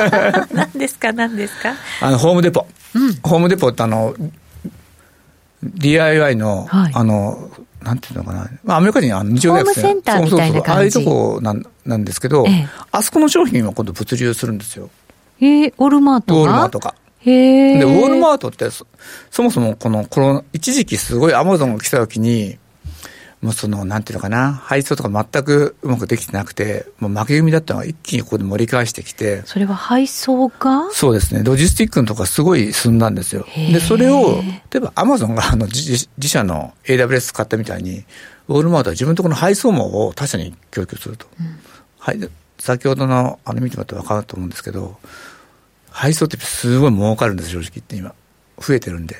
[0.54, 1.74] 何ですか、何ですか？
[2.00, 2.66] あの、ホームデポ。
[2.94, 4.14] うん、ホームデポってあの、
[5.62, 7.50] DIY の、はい、あの、
[7.82, 14.90] なんていうのかな、まあ、アメリカ人は日曜大学生ホームセンターみたいなああいうとこなんなんですけど、ええ、あそこの商品は今度物流するんですよ。
[15.40, 16.40] えー、オールマートが？
[16.40, 16.94] ウォールマートが。
[17.26, 18.86] で、ウォールマートってそ、
[19.30, 22.58] そもそもこの、この、一時期すごいアマゾンが来た時に、
[23.42, 29.42] もうその、なんていうのかな、配送とか全くうまくできてなくて、もう負け組だったのが一気にここで盛り返してきて。
[29.44, 30.88] それは配送が？
[30.90, 31.42] そうですね。
[31.44, 33.46] ロジスティックのとかすごい進んだんですよ。
[33.54, 38.04] で、それを、例えばアマゾンがあの自自社の AWS 買ったみたいに、
[38.48, 41.26] ウォールマートは自分のところの配送網を他社に供給すると。
[41.38, 41.58] うん、
[41.98, 42.30] はい。
[42.58, 44.96] 先ほどの、あの見てもらって分かると思うんですけど、
[45.96, 48.14] 配送ってすごい儲かるんです、正直言って今。
[48.58, 49.16] 増えてるんで。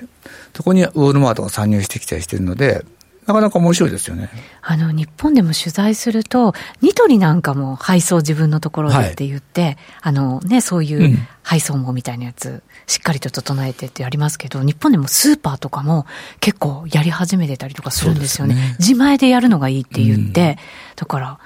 [0.55, 2.85] そこにウォールマートが参入してきたりしてるので、
[3.25, 4.29] なかなか面白いですよね。
[4.61, 16.07] あの、日本でも取材すると、ニトリなんかも配送自分のところでって言って、はい、あのね、そういう配送網みたいなやつ、しっかりと整えてってやりますけど、日本でもスーパーとかも
[16.41, 18.55] 結構やり始めてたりとかするんですよね。
[18.55, 20.57] ね自前でやるのがいいって言って、うん、
[20.97, 21.39] だから、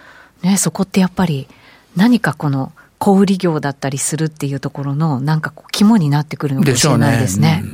[0.43, 1.47] ね、そこってやっぱり
[1.95, 7.65] 何かこの、小売業だったりするっていうところの、なんかこう、肝になってくるのかもしれないですね。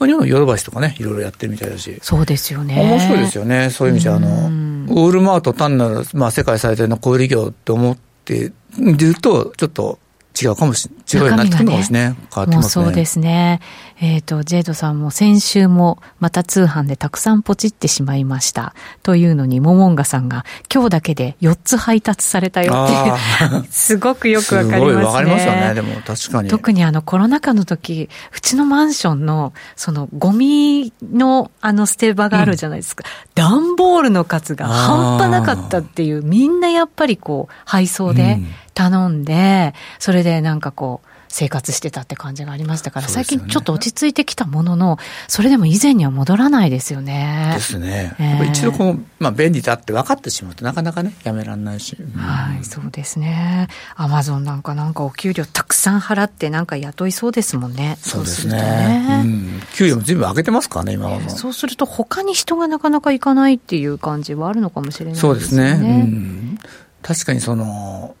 [0.00, 1.96] まあ、日本のヨドバシとかね、いろいろやってるみたいだし。
[2.02, 2.74] そうですよね。
[2.82, 3.70] 面白いですよね。
[3.70, 10.00] そういう意味じゃ、あの、ウォールマート単なる、まあ、世界最大の小売業って思っていると、ちょっと
[10.40, 11.04] 違うかもしれない。
[11.12, 12.10] 違うようになってくるのかもしれない。
[12.10, 12.84] ね、変わってますね。
[12.84, 13.60] そうですね。
[14.00, 18.74] えっ、ー、と、ジェイドさんも先週もまた通販でたくさんポチってしまいました。
[19.02, 25.04] というのに、モモンガさんが今日だけで4つ配達されたよっていう、 すごくよくわかりますね。
[25.04, 26.48] わかりますよね、でも確かに。
[26.48, 33.04] 特にあのコロナ禍の時、うちのマンションの、そのゴミのあの捨て場があるじゃないですか。
[33.34, 38.38] 段、うん、ボールの数が半端なかったっていう、みんなやっぱりこう、配送で
[38.74, 47.52] 頼んで、それでなんかこう、生活してたって感じがありましたから、ね、最近ちょっと落ち着いてきたものの、それでも以前には戻らないですよね。
[47.54, 48.14] ですね。
[48.18, 51.96] えー、一度こう、まあ、便利だって分かってしまうとなかなかね、やめられないし。
[51.98, 53.68] うん、はい、そうですね。
[53.96, 57.98] アマゾンなんかなんかお給料たくさん払ってなんか雇いそうですもんね。
[58.00, 58.50] そうですね。
[58.50, 65.28] すねうん、給料も全部上げてますからね、今は、そうすると他に人がなかなか行かないっていう感じはあるのかもしれないですね。
[65.28, 65.70] そうですね。
[65.82, 66.58] うん、
[67.02, 68.14] 確かにその、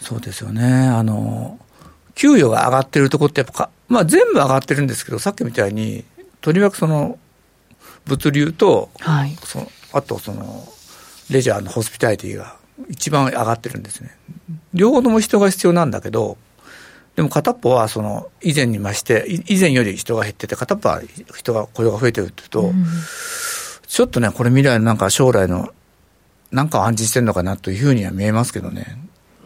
[0.00, 0.64] そうですよね。
[0.88, 1.58] あの、
[2.16, 6.04] 給与が上がってるところってやっぱまあ全部上がってるんですけど、さっきみたいに、
[6.40, 7.18] とりわくその、
[8.06, 10.66] 物流と、はい、そのあとその、
[11.30, 12.56] レジャーのホスピタリティが
[12.88, 14.16] 一番上がってるんですね。
[14.74, 16.36] 両方とも人が必要なんだけど、
[17.16, 21.02] でも片っぽはその以前に増して、以前より人が減ってて、片っぽは
[21.34, 22.84] 人が雇用が増えてるっていうと、うん、
[23.86, 25.72] ちょっとね、これ未来のなんか将来の
[26.50, 28.98] なんかを暗示してるのかなというふうには見えますけどね。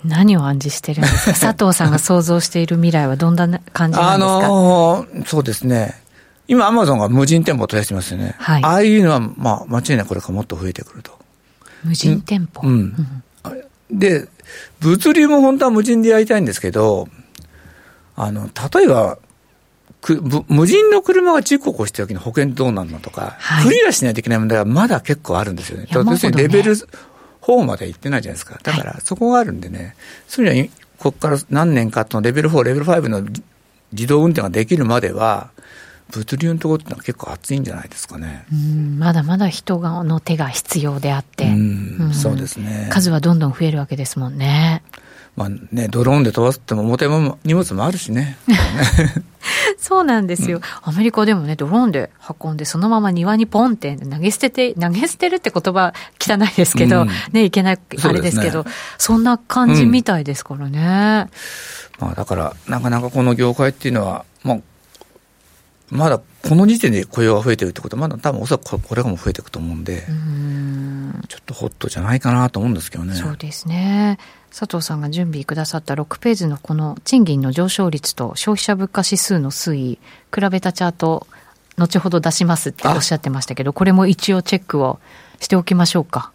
[0.05, 1.53] 何を暗示してるんですか？
[1.55, 4.37] 佐藤さんが想像している未来はどんな感じなんですか？
[4.47, 6.01] あのー、そうですね。
[6.49, 8.35] 今、アマゾンが無人店舗を取り出してますよね。
[8.39, 8.65] はい。
[8.65, 11.17] ああいうのは、まあ、間違いなくこれからもっと増えてくると。
[11.85, 13.99] 無人店舗、うん、うん。
[13.99, 14.27] で、
[14.81, 17.09] 物流も本当は無人でやりたいんですけど、
[18.17, 19.19] あの、例えば、
[20.01, 25.87] く無人の車が事故を起こした時の保険どうなるのとか、はい、クリアしないといけない問題はまだ結構あるんですよね。
[25.91, 26.75] 要するにレベル
[27.43, 28.59] 4まで行ってないじゃないですか。
[28.63, 29.97] だからそこがあるんでね、
[30.29, 33.23] そういうのは、ここから何年かとレベル4、レベル5の
[33.93, 35.51] 自動運転ができるまでは、
[36.11, 38.45] 物流のところってのは結構熱いんじゃないですかね。
[38.99, 42.89] まだまだ人がの手が必要であって、うそうですね。
[42.91, 44.83] 数はどんどん増えるわけですもんね。
[45.41, 48.37] まあね、ドローンで飛ばすっても、重たいも荷物もあるしね。
[49.79, 52.11] そうなんですよ、うん、アメリカでもね、ドローンで
[52.43, 58.67] 運んで、そのまま庭にポンって投げ捨てて、投げ捨てるって言葉汚いですけど、うん、ね、いけない、あれですけど、
[58.99, 61.31] そ、ね,、んな感じみたいですからね。
[62.01, 64.59] うん、まあ、だから、なかなかこの業界っていうのは、まあ、
[65.89, 73.15] まだこの時点で雇用が増えてるってことは、まだ多分おそらくこれからも増えていくと思うんで、うんちょっとホットじゃないかなと思うんですけどね。
[73.15, 74.19] そうですね。
[74.51, 79.99] 佐藤さんが準備くださった6ページのこの賃金の上昇率と消費者物価指数の推移、
[80.35, 81.27] 比べたチャート、
[81.77, 84.99] 後ほど出しますっておっしゃってましたけど、これも一応チェックを
[85.39, 86.33] しておきましょうか。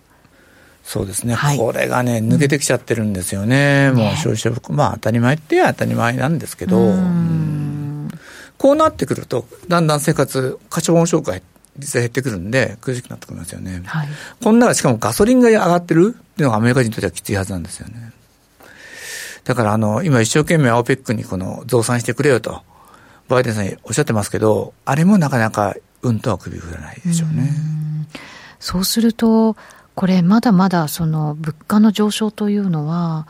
[0.83, 6.93] そうですね、はい、これがね、抜けてきちゃってるんですよね、うん、もう消費者物価、まあ当たり前って当たり前なんですけど、
[8.57, 11.41] こうなってくると、だんだん生活、過小音紹介
[11.77, 13.81] 実は減ってくるんで、苦しくなってくりますよね。
[13.85, 14.07] はい、
[14.43, 18.11] こんなしかもガソリンが上がってるっていうのがアメリカ人にとってはきついはずなんですよね。
[19.43, 22.61] だからあの、今一生懸命 OPEC にこの増産してくれよと、
[23.27, 27.51] バイデンさんにおっしゃってますけど、あれもなかなかうんとは首振らないでしょうね。
[28.13, 28.17] う
[28.59, 29.55] そうすると、
[29.95, 33.27] これまだまだその物価の上昇というのは、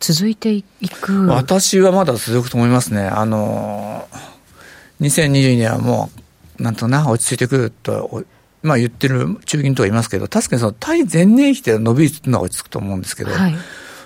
[0.00, 0.64] 続いてい
[1.00, 3.06] く私はまだ続くと思いますね。
[3.06, 4.08] あの、
[5.00, 6.21] 2022年はもう
[6.62, 8.24] なんとな、落ち着いてくると、
[8.62, 13.54] まあ言ってる中銀とは言いますけど、確かにその対前年比で伸び率というのは落ち着くと思うんですけど、はい、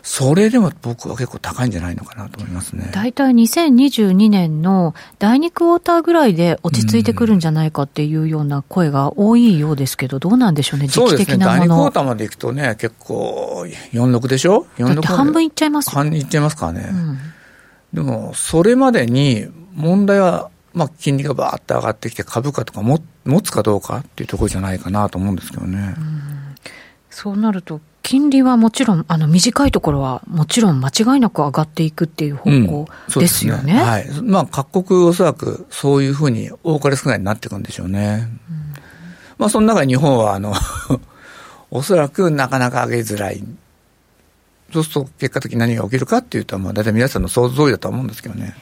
[0.03, 2.91] それでも僕は結構高いんじゃないのかなと思いますね。
[2.95, 11.17] 大体2022年の第2クォーターぐらいで落ち着いてくるんじゃないかっていうような声が多いようですけど、どうなんでしょうね、時期的なもの。
[11.17, 16.89] そうですね、第2クォーターまでいくとね、結構46でしょ ?46 半分いっちゃいます半分いっちゃいますからね。
[16.89, 17.19] うん、
[17.93, 25.95] でも、それまでに問題はまあ、金利がばーっと上がってきて、株価とかも持つかどうかっていうところじゃないかなと思うんですけどね。
[25.97, 26.01] う
[27.09, 33.61] そうなると、金利はもちろん、あの短いところはもちろん間違いなく上がっていくっていう方向ですよね。
[33.63, 34.23] うん、ねはい。
[34.23, 38.29] まあ、各国おそらくそういうふうに多かれ少ないになっていくんでしょうね。
[38.51, 38.75] うん、
[39.39, 40.53] まあ、その中で日本は、あの
[41.73, 43.43] おそらくなかなか上げづらい。
[44.75, 48.55] そうすると結果的に何が起きるかっていうと、まあ、大体皆さんの想像通りだと思うんですけどね。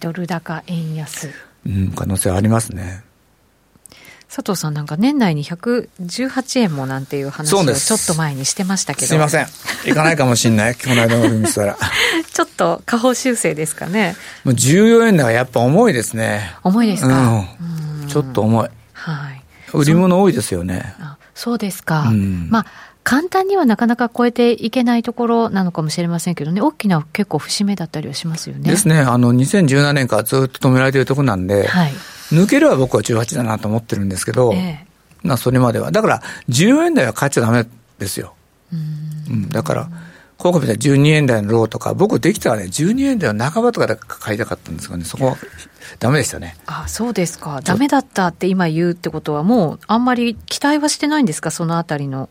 [0.00, 1.30] ドル高円安。
[1.66, 3.02] うん、可能性ありますね。
[4.28, 9.06] 佐藤さんなんか年内に118円もなんていう話をちょっと前にしてましたけど。
[9.06, 9.46] すいません。
[9.86, 10.74] いかないかもしれない。
[10.74, 11.78] この間の見たら。
[12.32, 14.16] ちょっと下方修正ですかね。
[14.44, 16.54] もう14円だからやっぱ重いですね。
[16.62, 17.46] 重いですか、
[18.02, 18.68] うん、ちょっと重い。
[18.92, 19.42] はい。
[19.72, 20.94] 売り物多いですよね。
[21.00, 22.08] あそうですか。
[22.08, 22.66] うん、まあ
[23.08, 28.68] 簡単にはなかなか超えていけないところなのかもしれませんけどね、大きな結構節目だったりはしますよね。
[28.68, 28.98] ですね。
[28.98, 31.92] あの、2017年からずっと止められているところなんで、はい、
[32.30, 34.86] 抜ければ僕は18だなと思ってるんですけど、ええ、
[35.22, 35.90] まあそれまでは。
[35.90, 37.66] だから、14円台は買っちゃダメ
[37.98, 38.34] ですよ。
[38.74, 38.76] う
[39.32, 39.88] ん、だから、
[40.36, 45.36] 今回みたいに12円台のローとか、僕できたらね、12円台の半ばとかで買いたかったんですがね、そこは
[45.98, 46.58] ダメでしたね。
[46.66, 47.62] あそうですか。
[47.64, 52.28] ダメだったって今言うってことは、もうあんまり期待はしてないんですか、そのあたりの。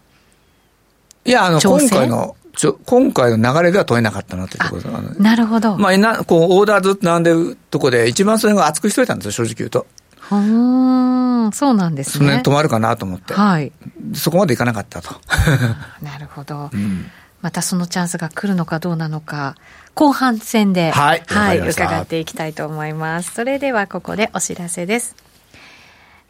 [1.27, 5.77] いや、あの、今回の、ちょ今回の流れでは取れなかったなというところなるほど。
[5.77, 9.85] まあ、なこうオーダーずっと並んでるとこで、一番それが厚くしといたんですよ、正直言うと。
[10.31, 12.41] うん、そうなんですね。
[12.43, 13.33] そ止まるかなと思って。
[13.33, 13.71] はい。
[14.13, 15.15] そこまでいかなかったと。
[16.01, 16.69] なるほど。
[16.73, 17.05] うん
[17.41, 19.55] またそのチャンスが来るのかどうなのか、
[19.93, 23.33] 後半戦で、はい、はい、伺っていきたいと思います。
[23.35, 25.15] それではここでお知らせです。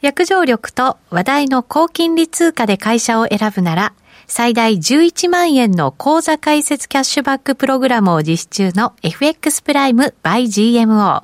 [0.01, 3.93] 約定力と話題の高金利通貨で会社を選ぶなら、
[4.27, 11.23] 最大11万円の口座開設キャッシュバックプログラムを実施中の FX プライム by GMO。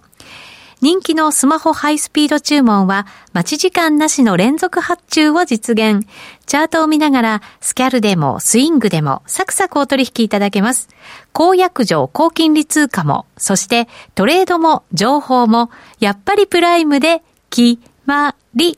[0.79, 6.07] 人気のスマホハイスピード注文は待ち時間なしの連続発注を実現。
[6.45, 10.87] チャートを見ながらスキャルでもスイングでもサクサクお取引いただけます。
[11.33, 18.77] 高約定高金利通貨も、そしてトレードも情報もやっぱりプライムで決まり。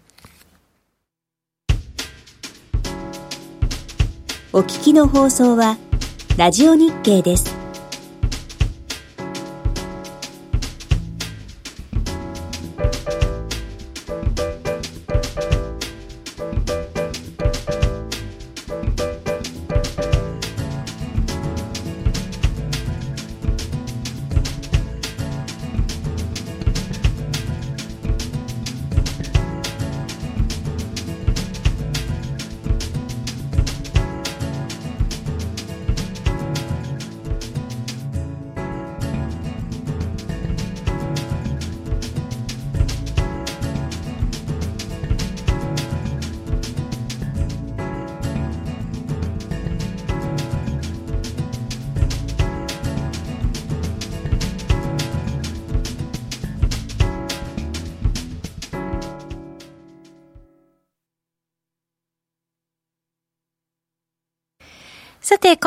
[4.53, 5.77] お聞きの放送は、
[6.35, 7.60] ラジオ日経です。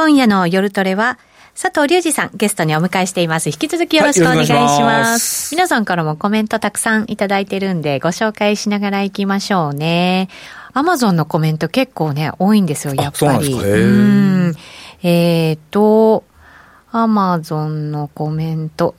[0.04, 1.18] 今夜の夜トレは、
[1.54, 3.48] 佐藤隆二さん、ゲストにお迎えしています。
[3.48, 5.54] 引き続きよろしくお願いします。
[5.54, 10.28] 皆さんからもコメントたくさんいただいてるんで、ご紹介しながら行きましょうね。
[10.74, 13.54] アマゾンのコメント結構ね、多いんですよ、やっぱり。
[13.54, 14.54] うん。
[15.02, 16.24] えっ、ー、と、
[16.92, 18.94] アマゾンのコメント。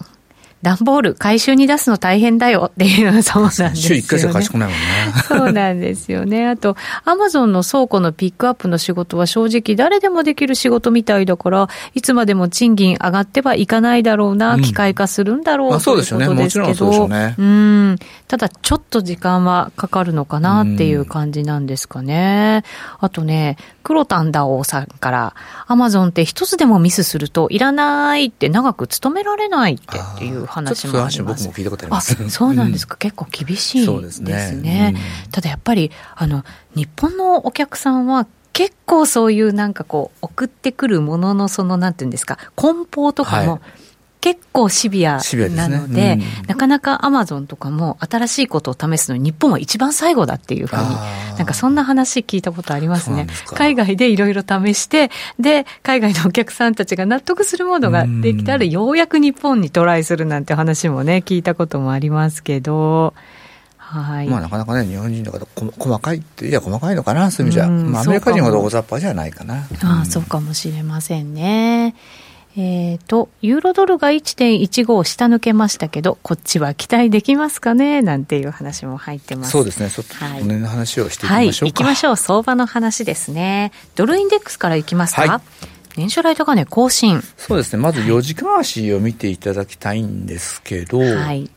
[0.66, 3.76] 段ボール回収に出すの大変だよっていう、そうなんですよ、ね。
[3.76, 4.84] 週1回しか賢くないもんね。
[5.28, 6.48] そうなんですよね。
[6.48, 16.28] あと、アマゾンの倉庫のピックアップの仕事は正直誰でもできる仕事みたいだから、いつまでも賃金上がってはいかないだろうな、うん、機械化するんだろう、まあ、そうですよね。
[16.28, 17.36] もちろんそうでしょうね。
[17.38, 17.98] うん。
[18.28, 22.64] ただ、ちょっと時間はかかるのかなっていう感じなんですかね。
[23.00, 25.36] あとね、黒田んだおさんから、
[25.68, 31.44] アマゾンって一つでもミスすると、いらないって長く勤められないってっていう話もあります。
[31.44, 32.30] 僕も聞いたことあります。
[32.32, 34.40] そうなんですか、結構厳しいですね。
[34.50, 34.96] すね
[35.32, 36.44] ただやっぱり、あの、
[36.74, 43.85] 日本のお客さんは結構そういうなんかこう、送ってくるもののその、なんていうんですか、梱包とかも、はい
[44.26, 45.20] 結構シビア
[45.56, 46.24] なので、でね。
[46.42, 50.82] うん、なかなかアマゾンとかも新しいことを試すのに日本は一番最後だっていうふうに、
[51.38, 53.28] なんかそんな話聞いたことありますね。
[53.30, 63.14] す海外でいろいろ試して、で、海外のお客さんたちが納得するものができたら、ようやく日本にトライするなんて話もね、聞いたこともありますけど、
[63.78, 65.46] はい、まあなかなかね、日本人の方、
[65.78, 69.68] 細かいって、いや、細かいのかな、そういう意味じゃ、まあ、アメリカ人ほど大雑把じゃないかな。
[69.84, 71.94] ああ、そうかもしれませんね。
[72.58, 78.02] えっ、ー、と、ユーロドルが1.15下抜けましたけど、こっちは期待できますかね？
[78.02, 79.52] なんていう話も入ってます。
[79.52, 79.90] そうですね。
[79.90, 81.66] ちょっと、はい、の話をしていきましょうか。
[81.66, 82.16] はい、行きましょう。
[82.16, 83.74] 相場の話ですね。
[83.96, 85.42] ドルインデックスからいきますか、はい、
[85.98, 87.22] 年初来高値更新。
[87.38, 87.82] そうですね。
[87.82, 91.50] まず4時間足を見ていただきたいんですけど、はい。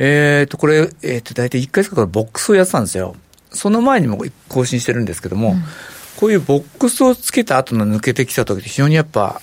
[0.00, 3.14] えっ、と、これ、えっ、ー、と、大体1回しかボックスをやってたんですよ。
[3.52, 5.62] その前にも更新してるんですけども、うん
[6.20, 9.40] こういうボックスをつけた後の抜けてきた時って非常にやっぱ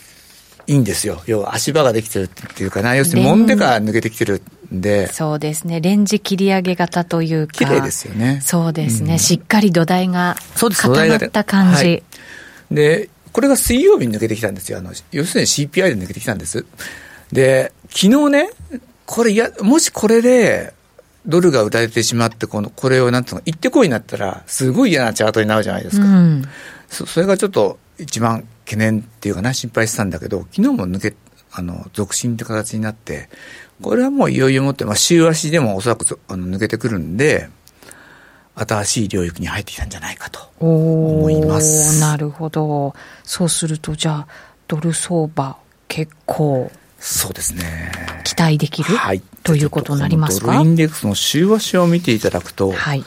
[0.67, 1.21] いいんですよ。
[1.25, 4.41] 要は足場ができてるっていうかな、要するに揉んでから抜けてきてる
[4.73, 5.07] んで。
[5.07, 5.79] そうですね。
[5.79, 7.53] レンジ切り上げ型というか。
[7.53, 8.41] 綺麗ですよね。
[8.43, 9.13] そうですね。
[9.13, 11.85] うん、しっかり土台が固まった感じ。
[11.85, 12.03] はい、
[12.71, 14.79] で、これが水曜日に抜けてきたんですよ。
[14.79, 16.65] あの、要するに CPI で抜けてきたんです。
[17.31, 18.49] で、昨日ね、
[19.05, 20.73] これや、もしこれで、
[21.25, 26.05] ドルが売られてしまって、この、これをなんていうの、行ってこいになったら、すごい嫌なチャートになるじゃないですか。
[26.05, 26.43] うん、
[26.89, 31.15] そそれがちょっと一番懸念っていうかな、心配してたんだけど、昨日も抜け、
[31.51, 33.29] あの、続伸って形になって、
[33.81, 37.49] これはもういよいよもって、まあ、週足でもおそらくあの抜けてくるんで、
[38.55, 41.99] 新しい領域に入ってきたんじゃないかと思います。
[41.99, 42.95] なるほど。
[43.23, 44.27] そうすると、じゃあ、
[44.67, 47.91] ドル相場、結構、そうですね。
[48.23, 50.47] 期待できる、はい、ということになりますか？
[50.47, 53.05] ドルインデックスの週足を見ていただくと、はい、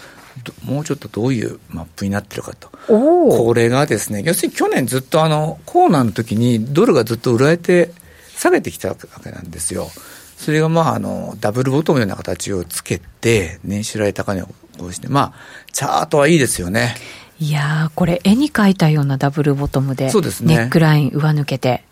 [0.64, 2.70] もうちょっとどういうマップになってるかと。
[2.87, 7.93] これがですね、要するに去年ずっとあの、コーナーの時にドルがずっと売られて
[8.37, 9.89] 下げてきたわけなんですよ。
[10.37, 15.33] それがまあ、あの、ダブルボトムのような形をつけて、年収来高値を起こして、まあ、
[15.72, 16.95] チャートはいいですよね。
[17.41, 20.57] いやこれ絵に描いたようなダブルボトムで、そうですね。
[20.57, 21.85] ネックライン上抜けて。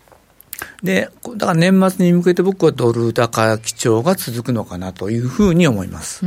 [0.83, 6.23] で、だから年末に向けて僕はドル高基調が続くのかなというふうに思います。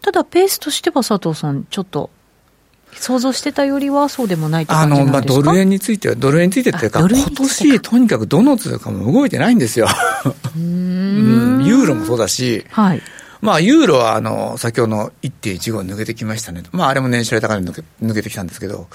[0.00, 2.10] ただ、ペースとしては佐藤さん、ちょっと
[2.92, 9.86] 想像してたよりはそうでもないあの、まあ、ドル円については、ドル円についてっていうか、今年とにかくどの通貨も動いてないんですよ。
[10.56, 13.02] うん、ユーロもそうだし、はい、
[13.40, 16.62] まあ、ユーロは、あの、先ほどの1.15抜けてきましたね。
[16.72, 18.88] まあ、あれも年初来高値抜け抜けてきたんですけど、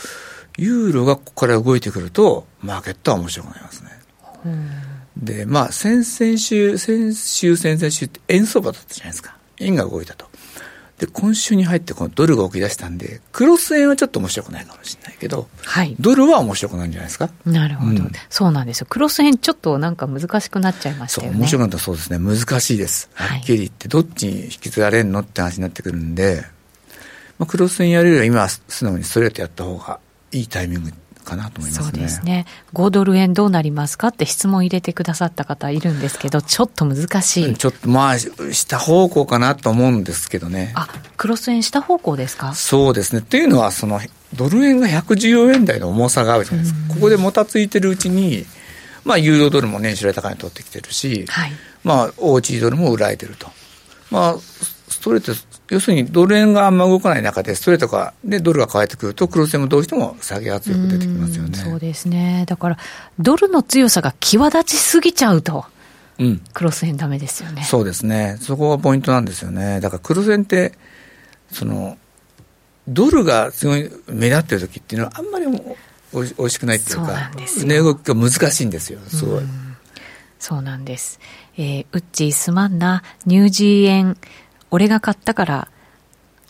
[0.57, 3.99] ユーロがここから動いてくると、マーケットは面白くなりますね。
[5.18, 9.36] で、まあ、先々週、先週、先々週って円相場だったじゃないですか。
[9.58, 10.28] 円が動いたと。
[10.98, 17.30] で、今週に入ってこのドルが起き出したんで、クロス円はちょっと面白くないかもしれないけど、はい、ドルは面白くないんじゃないですか？
[17.46, 18.88] なるほど、うん、そうなんですよ。
[18.90, 21.34] クロス円ちょっとなんか難しくなっちゃいましたよね。
[21.34, 22.20] そう、面白くなったそうですね。
[22.20, 23.10] 難しいです。
[23.14, 26.44] はっきり言って、どっちに引き継がれるのって話になってくるんで、
[27.38, 30.02] まあ、クロス円やるよりは今は素直にストレートやった方が
[30.34, 30.94] いいタイミング
[31.30, 32.45] かなと思います、ね、そうですね。
[32.73, 37.55] 5ドル円どうなりますかって質問入れてくださった方いるんですけど、ちょっと難しい。
[37.55, 40.73] ちょっとまあ、下方向かなと思うんですけどね。
[40.75, 42.53] あ、クロス円下方向ですか？
[42.53, 43.21] そうですね。
[43.21, 44.01] というのは、その、
[44.36, 46.93] ドル円が114円台の重さがあるじゃないですか。
[46.93, 48.45] ここでもたついてるうちに、
[49.05, 51.51] まあ、ユーロドルも年収来高値取ってきてるし、はい、
[51.84, 53.47] まあ、オーチードルも売られてると。
[54.11, 54.38] まあ、
[54.89, 55.34] ストレート、
[55.70, 61.57] 要するにドル円があんま動かない中で、ストレートがでドルが変えてくると、クロス円もどうしても下げ圧力出てきますよね。
[61.57, 62.45] そうですね。
[62.47, 62.78] だから、
[63.20, 65.65] ドルの強さが際立ちすぎちゃうと。
[66.17, 67.63] うん、クロス円ダメですよね。
[67.63, 68.38] そうですね。
[68.41, 69.80] そこがポイントなんですよね。
[69.80, 70.74] だからクロス円って、
[71.51, 71.97] その、
[72.88, 75.45] ドルがすごい目立ってる時っていうのはあんまり
[76.11, 79.43] おいおいしくないっていうか、値動きが難しいんですよ、すごい。
[80.39, 81.20] そうなんです。
[81.57, 84.17] えー、ウッチーすまんな、ニュージー円、
[84.72, 85.67] 俺が買ったから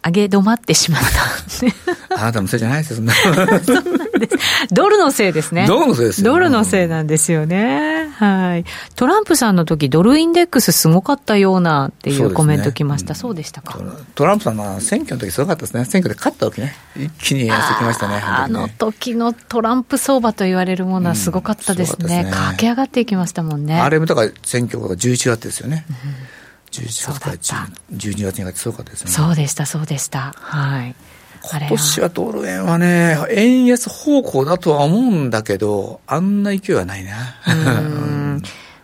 [0.05, 2.15] 上げ止まってしまった。
[2.21, 3.13] あなたのせいじゃないですよ、そんな。
[4.71, 5.67] ドルのせいですね。
[5.67, 8.09] ドルのせいですドルのせいなんですよね。
[8.15, 8.65] はい。
[8.95, 13.13] トランプさんの時、ドルインデックスすごかったようなっていうコメント来ました。
[13.13, 13.77] そう、ねうん、でしたか？
[14.15, 15.85] トランプさんは選挙の時すごかったですね。
[15.85, 16.75] 選挙で勝った時ね。
[16.95, 18.21] 一気に安くきましたね。
[18.23, 22.03] あねの時のトランプ相場と言われるものはすごかったですね。
[22.03, 23.79] うん、すね駆け上がっていきましたもんね。
[23.79, 25.85] あれもだから選挙が11月ですよね。
[25.89, 26.38] うん
[26.71, 29.11] 11月から12月にかけてそうかですね。
[29.11, 30.33] そうでした、そうでした。
[30.35, 30.95] はい。
[31.41, 37.11] 今年はドル円はね、円安方向だとは思うんだけど、あんな勢いはないな。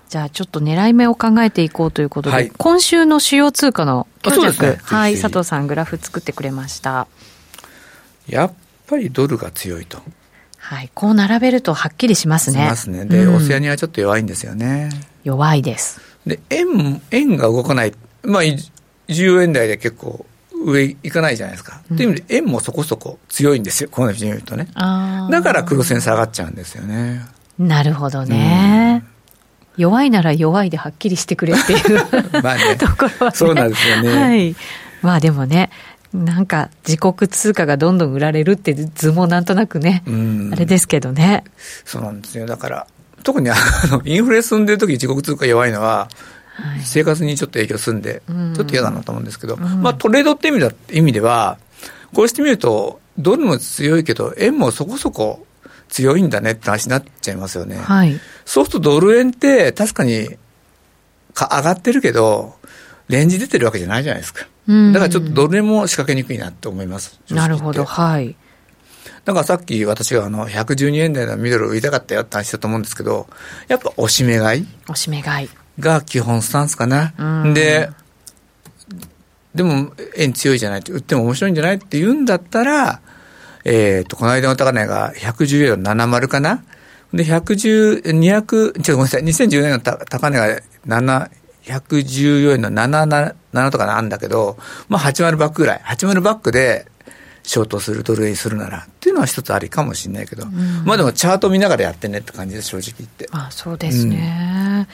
[0.09, 7.07] じゃあちょっと狙い目を考えていこうということで、はい、今週の主要通貨の強弱、ね、はい、佐藤さんグラフ作ってくれました。
[8.27, 8.53] やっ
[8.87, 10.01] ぱりドルが強いと。
[10.57, 12.59] はい、こう並べるとはっきりしますね。
[12.59, 13.05] しますね。
[13.05, 14.89] で、うん、オセアニアはちょっと弱いんですよね。
[15.23, 15.99] 弱いです。
[16.25, 17.93] で、円、円が動かない。
[18.23, 20.25] まあ、10円台で結構
[20.65, 21.81] 上行かないじゃないですか。
[21.89, 23.89] うん、っていう意味で円もそこそこ強いんですよ。
[23.91, 24.67] この言うとね。
[24.75, 27.21] だから黒線下がっちゃうんですよね。
[27.59, 29.03] なるほどね。
[29.09, 29.15] うん
[29.77, 31.81] 弱いなら弱いではっきりしてくれっていう
[32.41, 34.09] まあね、 ところは、ね、そうなんですよね。
[34.09, 34.55] はい。
[35.01, 35.69] まあでもね、
[36.13, 40.03] なんか自国通貨がどんどん売られるって図もなんとなくね、
[40.51, 41.43] あれですけどね。
[41.83, 42.45] そうなんですよ。
[42.45, 42.87] だから、
[43.23, 43.55] 特にあ
[43.85, 46.09] の インフレ進んでる時自国通貨弱いのは、
[46.53, 48.21] はい、生活にちょっと影響するんで、
[48.55, 51.57] ちょっと嫌だなと思うんですけど、うん、まあトレードって意味だ意味では、
[52.13, 55.45] こうしてみると、ドルも強いけど、円もそこそこ
[55.89, 57.77] 強いんだねって話になっちゃいますよね。
[57.77, 60.29] はい、そうするとドル円って確かに
[61.33, 62.55] か上がってるけど、
[63.07, 64.47] レンジ出てるわけじゃないじゃないですか。
[64.67, 67.19] だからちょっとドル円も仕掛けにくいなと思います。
[67.29, 68.35] なるほど、はい。
[69.25, 73.27] だからさっき私があの112円台のミドル売りたかったよって話したと思うんですけど、
[73.67, 75.49] やっぱ押し目買い押し目買い。
[75.79, 77.13] が基本スタンスかな。
[77.53, 77.89] で、
[79.53, 83.01] でも円強いじゃないって、売っても面白いんじゃないって言うんだったら、
[83.63, 86.63] えっ、と、この間の高値が110円の70かな
[87.13, 91.29] で、110、200、ちょっとごめんなさい、2010年の高値が7、
[91.63, 94.57] 114円の77とかなんだけど、
[94.87, 96.85] まあ80バックぐらい、80バックで
[97.45, 103.29] ショートする、ドル円するならっていうのは一つありかもしれないけど、うん、まあでもチャート見ながらやってねって感じです、正直言って。
[103.31, 104.87] あそうですね。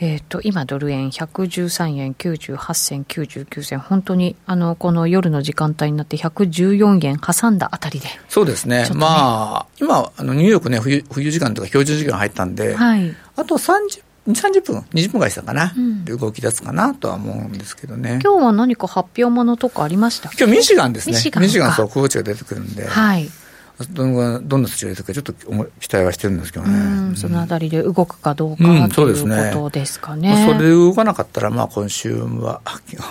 [0.00, 8.08] うん、えっ、ー、と、今ドル円113円98銭99銭、本当にあの、この夜の時間帯になって114円挟んだあたりで。
[8.28, 8.84] そうですね。
[8.84, 18.18] ねまあ、今、あのニューヨークね、冬冬時間とか標準時間入ったんで、はい、あと30 2、30分、20分ぐらいしたかな、うん、動き出すかなとは思うんですけどね。
[18.22, 21.14] 今日は何か発表ものとかありました今日ミシガンですね。
[21.14, 22.86] ミシガンミシガン速報値が出てくるんで。
[22.86, 23.28] はい。
[23.90, 27.14] どんどんな数値が出てくるか、ちょっと期待はしてるんですけどね。
[27.16, 30.46] そのあたりで動くかどうか、うん、ということですかね。
[30.46, 32.62] それで動かなかったら、まあ今週は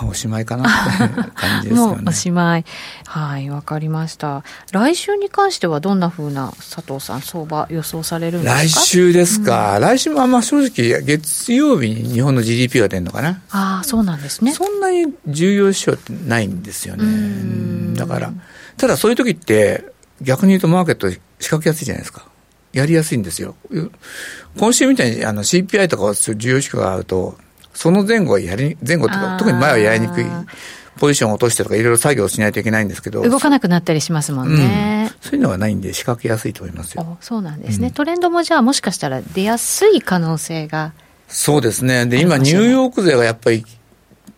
[0.08, 1.96] おしまいかなという感じですよね。
[1.96, 2.64] もうおしまい。
[3.06, 4.42] はい、わかりました。
[4.72, 8.60] 来週に関してはどんなふうな佐藤さん、相場予想されるんですか？
[8.62, 9.76] 来週ですか。
[9.76, 13.40] うん、来週はまあ正直、月曜日に日本の GDP が出るのかな。
[13.50, 14.52] ああ、そうなんですね。
[14.52, 17.94] そんなに重要視ってないんですよね。
[17.94, 18.32] だから、
[18.76, 22.26] ただそういう時って、逆に言うとマーケット仕掛けやすいじゃないですか。
[22.72, 23.56] やりやすいんですよ。
[24.58, 27.36] 今週みたいにあの CPI とか重要指標があると、
[27.74, 30.24] その前後はやり、前後とか、特に前はやりにくい。
[30.98, 33.22] ポジションを落としてとかいろいろ作業しないといけないんですけど。
[33.22, 35.10] 動かなくなったりしますもんね。
[35.12, 37.18] うん、そういうのがないんで仕掛けやすいと思いますよ。
[37.20, 40.92] そうなんですね、うん、トレンドもじゃあもしかしたら出やすい可能性が。
[41.28, 42.06] そうですね。
[42.06, 43.64] で、今ニューヨーク勢がやっぱり、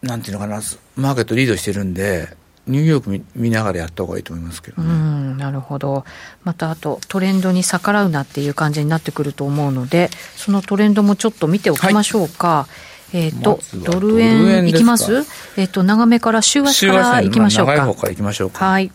[0.03, 0.61] なんていうのかな、
[0.97, 2.37] マーケットリードしてるんで、
[2.69, 6.05] ニューヨーク見見ながらやった方がいいと思いますけど、ね、うんなるほど、
[6.45, 12.49] またあとトレンドに逆らうなっていう感じになってくると思うので、そのトレンドもちょっと見ておきましょうか。
[12.49, 12.69] は
[13.13, 13.61] い、えっ、ー、と、
[13.91, 15.25] ドル円いきます？
[15.57, 17.73] えっ、ー、と、長めから週足からいきましょうか。
[17.73, 18.65] 長い方からいきましょうか。
[18.65, 18.93] はい。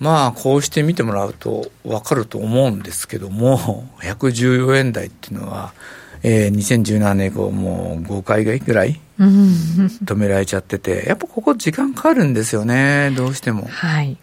[0.00, 5.72] まあ、こうして見てもらうと分かると思うんですけども、 114円台っていうのは、
[6.22, 13.66] えー、2017年以降、もう5回ぐらい止められちゃってて、やっぱここ時間かかるんですよね、どうしても。
[13.66, 14.16] はい。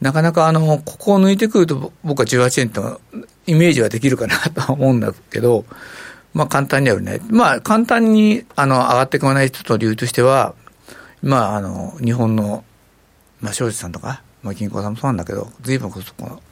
[0.00, 3.00] なかなかあの、ここを抜いてくると僕は18円と
[3.46, 5.64] イメージはできるかなと思うんだけど、
[6.34, 7.20] まあ簡単にはね。
[7.30, 10.54] まあ簡単にあの上がっていかない人の理由としては、
[11.22, 12.62] まああの、日本の、
[13.40, 16.42] まあ庄司さんとか、まあ銀行さんもそうなんだけど、随分この、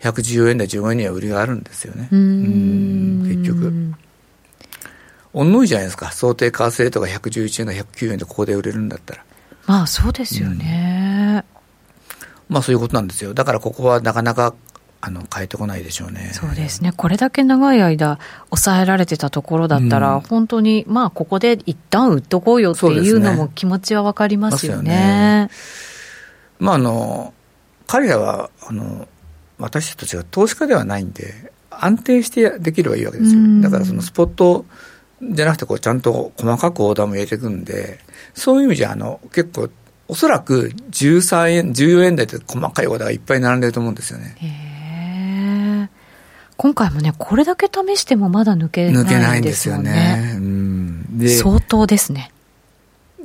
[0.00, 2.08] 114円台15円には売りがあるんですよね。
[2.10, 3.72] うん結局。
[5.32, 6.10] おんのいじゃないですか。
[6.12, 9.24] 想定為替レートが111円が109円でここで売れるんだったら。
[9.66, 11.44] まあそうですよね。
[12.48, 13.34] うん、まあそういうことなんですよ。
[13.34, 14.54] だからここはなかなか
[15.00, 16.30] あの変えてこないでしょうね。
[16.32, 16.92] そうですね。
[16.92, 18.18] これだけ長い間
[18.50, 24.90] 抑えられてたところだったら、うん、本当にまあここで一旦売っとこうよっていうのも気持ちはわかりますよね。
[24.90, 25.50] ね
[26.58, 27.34] まああの
[27.86, 29.06] 彼らはあの
[29.58, 33.40] 私たちは投資家ではないんで、安定してできればいいわけですよ。
[33.60, 34.66] だからそのスポット
[35.22, 37.98] じゃなくてこうちゃんと細かくオーダーも入れていくんで、
[38.34, 39.68] そういう意味じゃあの結構
[40.08, 44.36] おそらく13円、14円台で細かいオーダーがいっぱい並んでると思うんですよね。
[44.38, 45.88] へ
[46.56, 49.90] 今回もね、これだけ試してもまだ抜けないんですよね。
[49.90, 50.34] 抜けないんですよね。
[50.36, 52.32] うん、で相当ですね。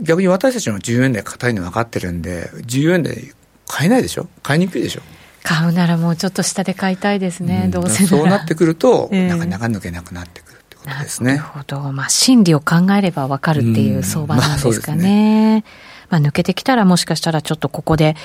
[0.02, 3.32] 逆に私たちの14円台硬いの分かってるんで、14円台
[3.68, 4.28] 買えないでしょ？
[4.42, 5.02] 買いにくいでしょ？
[5.44, 11.36] 買うならもうちょっと下で買いたいですね、うん、どうせそうなってくると、えー、なかなか抜けなくなってくるってことですね。
[11.36, 11.92] なるほど。
[11.92, 14.98] まあ、心理を考えれば分かるっていう相場なんですかね。
[14.98, 15.64] まあ、ね、
[16.10, 18.16] まあ、抜けてきたらもしかしたらちょっとここで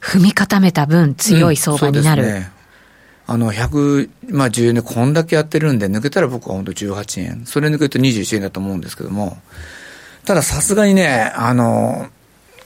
[0.00, 2.24] 踏み固めた分強い相場になる。
[2.24, 2.50] うん、ね。
[3.26, 7.46] あの、100、まあ10円でこんだけやってるんで、抜けたら僕は本当18円。
[7.46, 9.38] それ抜けると21円だと思うんですけども、
[10.24, 12.08] たださすがにね、あの、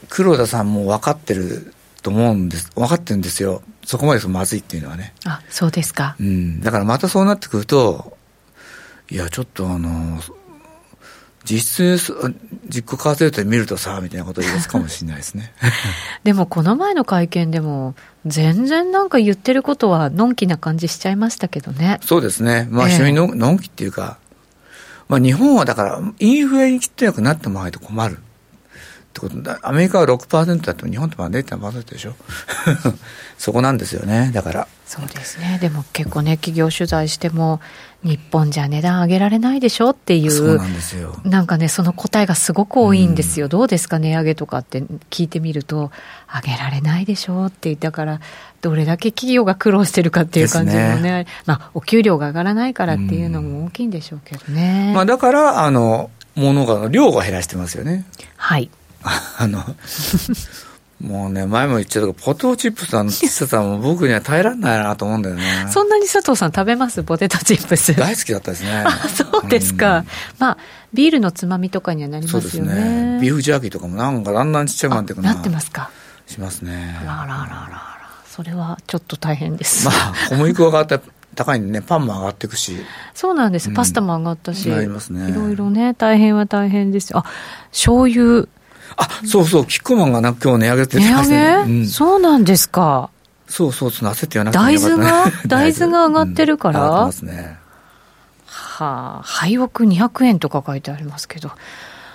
[0.09, 3.63] 黒田さんも分かってると思うんです、分かってるんですよ。
[3.89, 5.15] そこまでまずいっていうのはね。
[5.25, 6.15] あ、そうですか。
[6.21, 6.61] うん。
[6.61, 8.19] だからまたそうなってくると、
[9.11, 10.21] いや、ちょっとあの、
[11.43, 12.35] 実質、
[12.69, 15.55] 実行為替レートで見るとさ、みたいなこと言い出すかもしれないですね。
[16.23, 17.95] でも、この前の会見でも、
[18.27, 21.99] 全然なんか言ってることは、のんきな感じしちゃいましたけどね。
[22.05, 22.69] そうですね。
[22.71, 24.19] まあ、非常にの,、のんきっていうか、
[25.09, 28.19] まあ、日本はだから、インフレにきっとよくなってもらえと困る。
[29.09, 29.59] ってことだ。
[29.63, 32.15] アメリカは6%だと日本ってまだ0.7%でしょ。
[33.39, 34.31] そこなんですよね。
[34.33, 34.69] だから。
[34.87, 35.59] そうですね。
[35.61, 37.61] でも結構ね企業取材しても
[38.03, 40.31] 日本じゃ値段上げられないでしょっていう。
[40.31, 41.21] そうなんですよ。
[41.25, 45.91] なんかねその答えがすごく多いんですよ、うん、どうですか値上げとかって聞いてみると。
[46.31, 47.75] 上げられないでしょって。
[47.75, 48.21] だから
[48.61, 51.27] どれだけ企業が苦労してるかっていう感じもね、ね。
[51.47, 54.89] まあ、お給料が上がらないからっていうのも大きいんでしょうけどね。
[54.89, 58.07] うん、まあ、だからあの物が量が減らしてますよね。
[58.37, 58.71] はい
[59.39, 59.65] あの、
[61.01, 65.67] もうね、前も言っちゃったけど、ポテトチップスの喫茶さんも僕には耐えられないなと思うんだよね。
[65.71, 67.05] そんなに佐藤さん食べます？
[67.05, 67.95] ポテトチップス。
[67.95, 68.83] 大好きだったですね。
[68.85, 69.99] あ、そうですか。
[69.99, 70.07] うん、
[70.39, 70.59] まあ、
[70.93, 72.51] ビールのつまみとかにはなりますよね。
[72.51, 73.19] そうですね。
[73.23, 75.35] ビーフジャーキーとかもなんかだんだんちっちゃくなってくるな。
[75.35, 75.91] なってますか？
[76.27, 76.99] しますね。
[77.05, 77.37] らららら
[77.71, 77.99] ら。
[78.29, 79.87] それはちょっと大変です。
[79.87, 81.09] まあ、小麦粉が上がった
[81.39, 82.77] 高いんでね、パンも上がっていくし。
[83.15, 83.71] そうなんです。
[83.71, 84.73] パスタも上がったし。
[84.73, 85.31] ありますね。
[85.31, 87.19] いろいろね、大変は大変ですよ。
[87.21, 87.25] あ、
[87.71, 88.49] 醤油。
[88.97, 93.11] あ、そうそう、キッコーマンがな今日値上げって値上げ、うん、そうなんですか。
[93.47, 95.33] そうそう、その焦って言わなくて大豆が？
[95.47, 97.59] 大豆が上がってるから、うん、上がってますね。
[98.47, 101.53] はあ、廃屋200円とか書いてありますけど。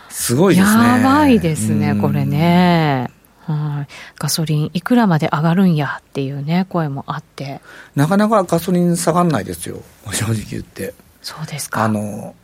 [0.09, 0.83] すごいですね。
[0.83, 3.09] やばいですね、これね。
[3.45, 7.61] はい、ガソリンいくらまで上がるんやっていうね声もあって。
[7.95, 9.81] なかなかガソリン下がんないですよ。
[10.11, 10.93] 正直言って。
[11.21, 11.83] そうですか。
[11.83, 12.35] あの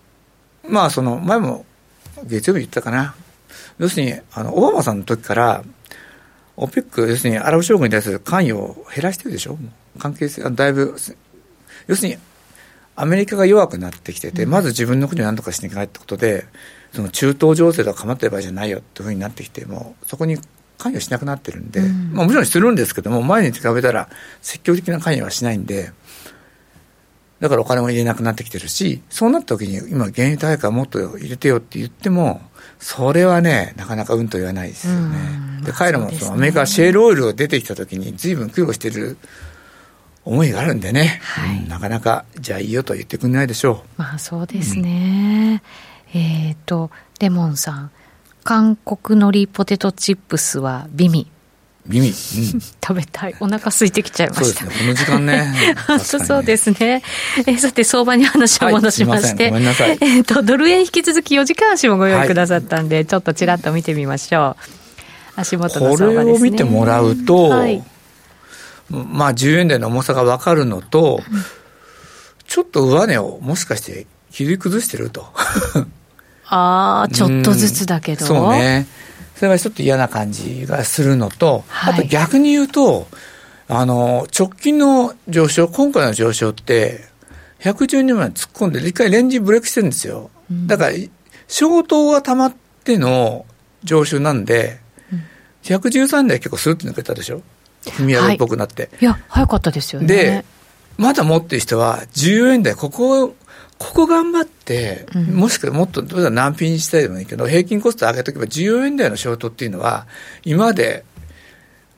[0.68, 1.66] まあその前も
[2.26, 3.16] 月曜日言ったかな。
[3.78, 5.64] 要するにあのオバマさんの時から
[6.58, 9.58] オペック要するにアラブ諸国に対する関与を減らしてるでしょ？
[9.98, 10.98] 関係性だいぶ
[11.88, 12.18] 要するに
[12.96, 16.46] アメリカが弱くなってきてて、まず自分の国を何とかしなきゃいけないってことで、
[16.92, 20.38] その中東情勢とか構ってる場合じゃないよっていうふうになってきて、もうそこに
[20.80, 24.10] 関与しなくなってるんで、うん、まあ、もちろんするんですけども、前に比べたら
[24.42, 25.92] 積極的な関与はしないんで、
[27.40, 32.42] だからお金も入れなくなってきてるし、そうなった時に今、原油対価もっと入れてよって言っても、
[32.80, 35.18] それはね、なかなかうんと言わないですよね。
[35.60, 39.18] うん、で、彼らもそのアメリカシェールオイルが出てきた時に、ずいぶん苦労してる
[40.26, 44.02] 思いがあるんでね、はい、なかなか、じゃあいいよと言ってくれないでしょう。
[44.02, 45.62] まあそうですね。
[46.14, 47.92] うん、えっ、ー、と、レモンさん。
[48.44, 51.28] 韓国海苔ポテトチップスは美味。
[51.88, 52.10] 美味、
[52.54, 53.36] うん、食べたい。
[53.40, 54.66] お腹空いてきちゃいました。
[54.66, 54.72] ね。
[54.78, 55.76] この時間ね。
[55.88, 57.02] 本 当そうですね。
[57.46, 59.50] えさて、相場に話を戻しまして。
[59.50, 64.80] はい、えっ、と、ドル円引き続き4時間足もご用意くださったんで、はい、ちょっとちらっと見てみましょう。
[65.36, 66.24] 足元の相場ですね。
[66.24, 67.84] これを見てもらうと、はい、
[68.90, 71.24] まあ、10円台の重さが分かるのと、
[72.48, 75.34] ちょっと上値をもしかして切り崩してると。
[76.50, 78.88] ああ、ちょっとずつだけど、うん、そうね。
[79.36, 83.08] それはちょっと嫌な感じがするのと、はい、あと逆に言うと、
[83.68, 87.08] あの、直近の上昇、今回の上昇って、
[87.62, 90.32] 112年まで突っ込んで、一回レンジブレークしてるんですよ。
[90.50, 90.94] うん、だから、
[91.48, 93.46] 消灯が溜まっての
[93.84, 94.80] 上昇なんで、
[95.14, 95.24] うん、
[95.64, 97.42] 113台結構スーッと抜けたでしょ？
[97.86, 98.92] 踏み上げっぽくなって、はい。
[99.02, 100.08] いや、早かったですよね。
[100.08, 100.46] で、
[100.98, 103.36] まだ持ってる人は、14円台、ここ
[103.80, 110.06] ここ頑張って、もしくはもっと、どうだ難品にしたいでもいいけど、平均コスト上げとけば、14円台のショートっていうのは、
[110.44, 111.06] 今まで、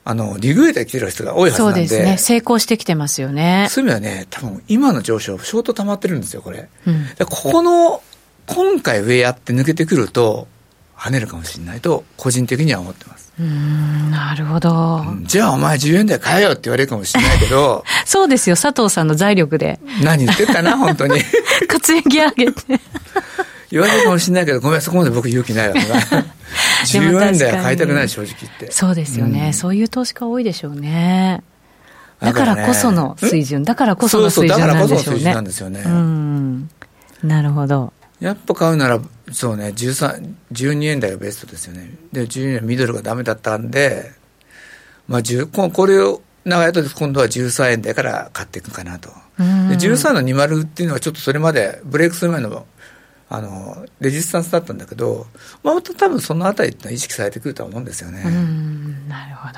[0.04, 1.86] あの、リグレーター来てる人が多いはずなんで。
[1.88, 2.18] そうですね。
[2.18, 3.66] 成功してきてますよね。
[3.68, 6.68] そういう意味はね、多分今の上昇、ショート溜まってるんですよ、これ。
[6.86, 8.00] うん、ここの、
[8.46, 10.46] 今回上やって抜けてくると、
[11.02, 13.32] 跳ねるかもしれないと、個人的には思ってます。
[13.40, 18.56] うんなるほど、じゃあお前10円台買えよって言われるかもしれないけど そうですよ。
[18.56, 19.80] 佐藤さんの財力で。
[20.04, 21.20] 何言ってたな本当に。
[21.66, 22.80] 活躍上げて。
[23.72, 25.74] 言われるかもしれないけどごめんそこまで僕勇気ないわ。
[26.86, 28.70] 10円台は買いたくない正直言って。
[28.70, 31.42] そうですよね、うん、そういう投資家多いでしょうね。
[32.20, 34.94] だからこその水準、だからこその水準なんでしょうね。
[34.94, 35.82] そうそうだからこその水準なんですよね。
[35.84, 36.70] うん。
[37.24, 37.92] なるほど。
[38.20, 39.00] やっぱ買うなら、
[39.32, 41.90] そうね、13、12円台がベストですよね。
[42.12, 44.12] で、12円ミドルがダメだったんで、
[45.08, 49.10] まあ、これを長い後で今度は13円台から買っていくかなと。
[49.38, 52.66] で13の20っていうのはちょっとそれまでブレイクする前の
[53.28, 55.26] あのレジスタンスだったんだけど、
[55.62, 58.22] まあ、多分そのあたりってのは意識されてくると思うんですよね。
[59.08, 59.54] なるほど。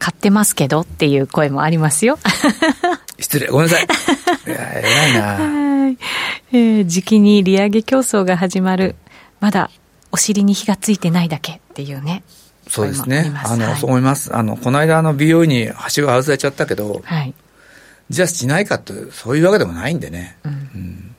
[0.00, 2.18] 買ってますけどっていう声もありますよ。
[3.18, 3.86] 失礼、ごめんなさい。
[4.46, 5.38] いや、偉いな。
[6.52, 8.94] えー、時期に利上げ競争が始まる。
[9.40, 9.70] まだ
[10.10, 12.22] お尻に火がついてないだけっていうね。
[12.68, 13.32] そうですね。
[13.44, 14.34] あの、はい、そう思います。
[14.34, 17.34] あの、この間、あの、美容院にはしご外されちゃったけど、はい。
[18.10, 20.36] じゃあしないかと、そういうわけでもないんでね。
[20.44, 20.52] うん。
[20.52, 21.16] うん、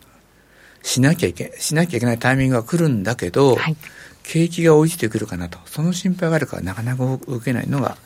[0.83, 3.75] しなきゃいけ、しなきゃいけないタイミングが来るんだけど、はい。
[4.23, 5.57] 景気が追いついてくるかなと。
[5.65, 7.97] その心配があるから、なかなか受けないのが、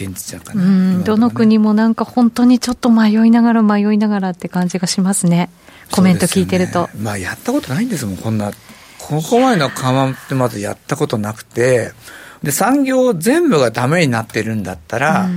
[0.00, 0.64] 現実だかな、
[0.98, 5.50] ね、どの国もなんか本当にちょっと迷いながら迷いながらって感じがしますね。
[5.92, 8.52] コメント聞いてると、ね、まあやったことないんですもんこんな
[8.98, 11.92] ここまでの緩和ってまずやったことなくて。
[12.42, 15.28] で、産業全部がダメになってるんだったら、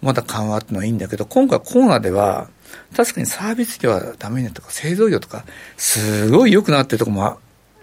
[0.00, 2.48] まだ緩和ってのはいいんだけど、今回コロナでは、
[2.96, 5.44] 確かにサービス業はダメになったとか、製造業とか、
[5.76, 7.38] すごい良くなってるところも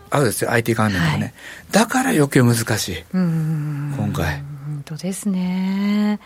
[0.10, 1.24] あるんですよ、IT 関連とかね。
[1.24, 1.34] はい、
[1.72, 4.44] だから余計難しい、今回。
[4.90, 6.20] 本当ですね。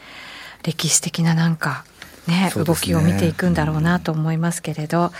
[0.63, 1.83] 歴史的ななんか、
[2.27, 5.11] ね、ね動きを見ていくんだろうなと思いますけれど、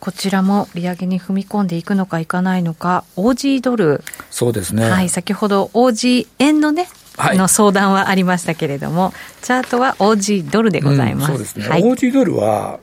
[0.00, 4.02] こちらも利上げに踏み込んでいくのかいかないのか、OG ドル。
[4.30, 4.88] そうですね。
[4.88, 11.32] はい、先ほど OG 円のね、はい、の相談はありましたけれども、チャートは OG ドルでございます。
[11.32, 11.68] うん、そうですね。
[11.68, 12.80] はい、OG ドルは、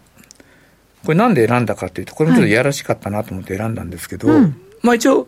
[1.05, 5.27] これなんで選んだかというと、これもちょっといやらしかったなと思って選んだんですけど、はいうん、まあ一応、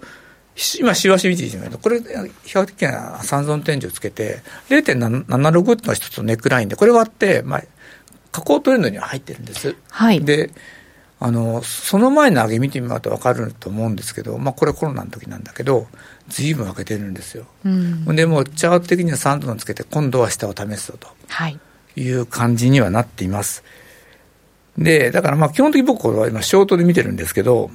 [0.80, 2.06] 今、しわし見てみると、これ、比
[2.46, 7.64] 較的な三尊天井をつけて、0.76っていうのが一つのネックラインで、これ割って、まあ、
[8.32, 9.76] 下降トレンドには入ってるんです。
[9.90, 10.24] はい。
[10.24, 10.52] で、
[11.22, 15.88] あの、その前の上げ見てみると分かると思うんですけど、まあこれコロナの時なんだけど、
[16.30, 17.46] ずいぶん分けてるんですよ。
[17.66, 21.10] うん、で、もうチャート的には3度のつけて、今度は下を試すぞと。
[21.28, 21.60] はい。
[21.96, 23.64] いう感じにはなっています。
[24.78, 27.70] で、だからまあ基本的に僕は今ショートで見てるんですけど、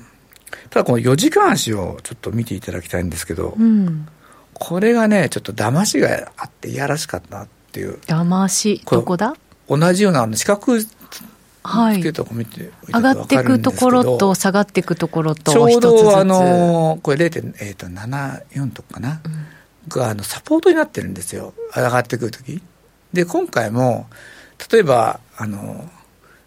[0.71, 4.09] ただこの4時間足をちょっと見ていただきたいんですけど、うん、
[4.53, 7.99] これがね、ちょっと騙しがあっていやらしかったなっていう。
[8.01, 9.35] 騙し、どこだ？
[9.69, 10.79] 同じような四角
[11.67, 19.47] はい、上がっていくところと下がっていくところとちょうどあのこれ0.74とかかな、うん、
[19.89, 21.55] があのサポートになってるんですよ。
[21.75, 22.61] 上がってくるとき
[23.15, 24.09] で今回も
[24.71, 25.89] 例えばあの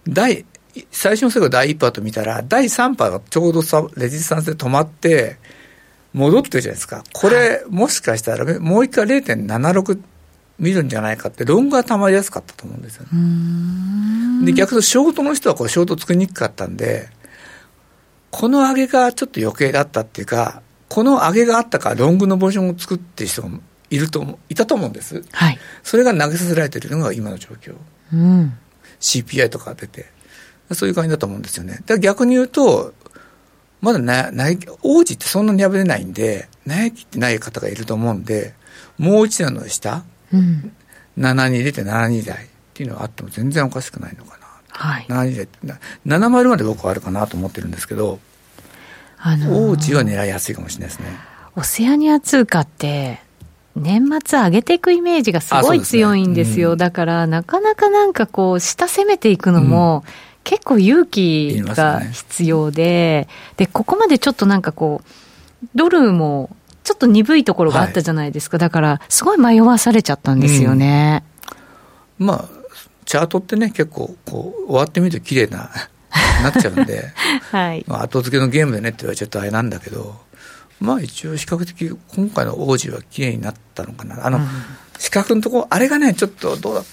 [0.08, 0.45] 第
[0.92, 5.38] 最初の最後第1波と見たら第3波がちょうどさレジスタンスで止まって
[6.14, 10.00] 戻ってるじゃないですかこれ、はい、もしかしたらもう一回0.76
[10.60, 14.46] 見るんじゃないかって、ロングがたまりやすかったと思うんですよね。
[14.46, 17.10] で、逆にショートの人はこうショート作りにくかったんで、
[18.32, 23.50] この上げがちょっと余計だったっていうか、この上げがあったからロングのポジションを作ってる人が
[23.90, 25.24] いると、いたと思うんです。
[25.32, 25.60] はい。
[25.84, 27.76] それが投げさせられてるのが今の状況。
[28.14, 28.58] うん。
[29.00, 30.08] CPI とか出て。
[30.74, 31.74] そういう感じだと思うんですよね。
[31.74, 32.93] だから逆に言うと、
[33.82, 34.45] まだな、な
[34.82, 38.53] 王子ってそんなに破れないんで、悩きってない方がいると思うんで、
[38.97, 40.03] もう一段の下、
[40.34, 40.72] うん、
[41.18, 44.47] 7に出て72台っていうのがあっても全然おかしくないのかな。
[44.70, 45.05] はい。
[45.07, 45.59] 72台って、
[46.05, 48.20] 70まで僕はあるかなと思ってるんですけど、
[49.20, 51.07] あのー、王子は狙いやすいかもしれないですね。
[51.55, 53.20] オセアニア通貨って、
[53.76, 56.53] 年末上げていくイメージがすごい強いんですよ。
[56.53, 60.13] すねうん、だから、なかなかなんかこう、下攻めていくのも、うん、
[60.48, 63.28] 結構勇気が必要で、ね、
[63.58, 71.26] で、ここまでちょっとなんかこう、ドルもちょっと鈍いところがあったじゃないですか、はい、だから、すごい迷わされちゃったんですよね。
[72.18, 72.50] うん、まあ、
[73.04, 75.70] チャートってね、結構こう、終わってみると綺麗な、
[76.41, 77.12] なっちゃうんで、
[77.52, 80.16] はい、まあ、後付けのゲームでねって言われちゃうとあれなんだけど、
[80.80, 84.26] まあ一応、比較的、今回の王子は綺麗になったのかな。
[84.26, 84.48] あの、うん、
[84.98, 86.84] 四角のところ、あれがね、ちょっとどうだ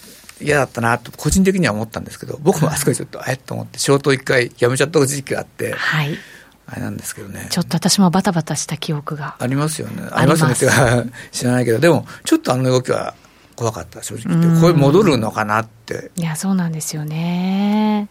[0.44, 6.18] 嫌だったなと、個人的には思ったんですけど、僕もあそこでちょっと、あえっと思って、ショート一回やめちゃった時期があって、はい、
[6.66, 7.48] あれなんですけどね。
[7.50, 9.36] ちょっと私もバタバタした記憶が。
[9.38, 10.02] ありますよね。
[10.12, 13.14] ありますよねってか、 知らないけど、でも、ちょっとあの動きは
[13.56, 14.60] 怖かった、正直言って。
[14.60, 16.10] これ戻るのかなって。
[16.16, 18.08] いや、そうなんですよね。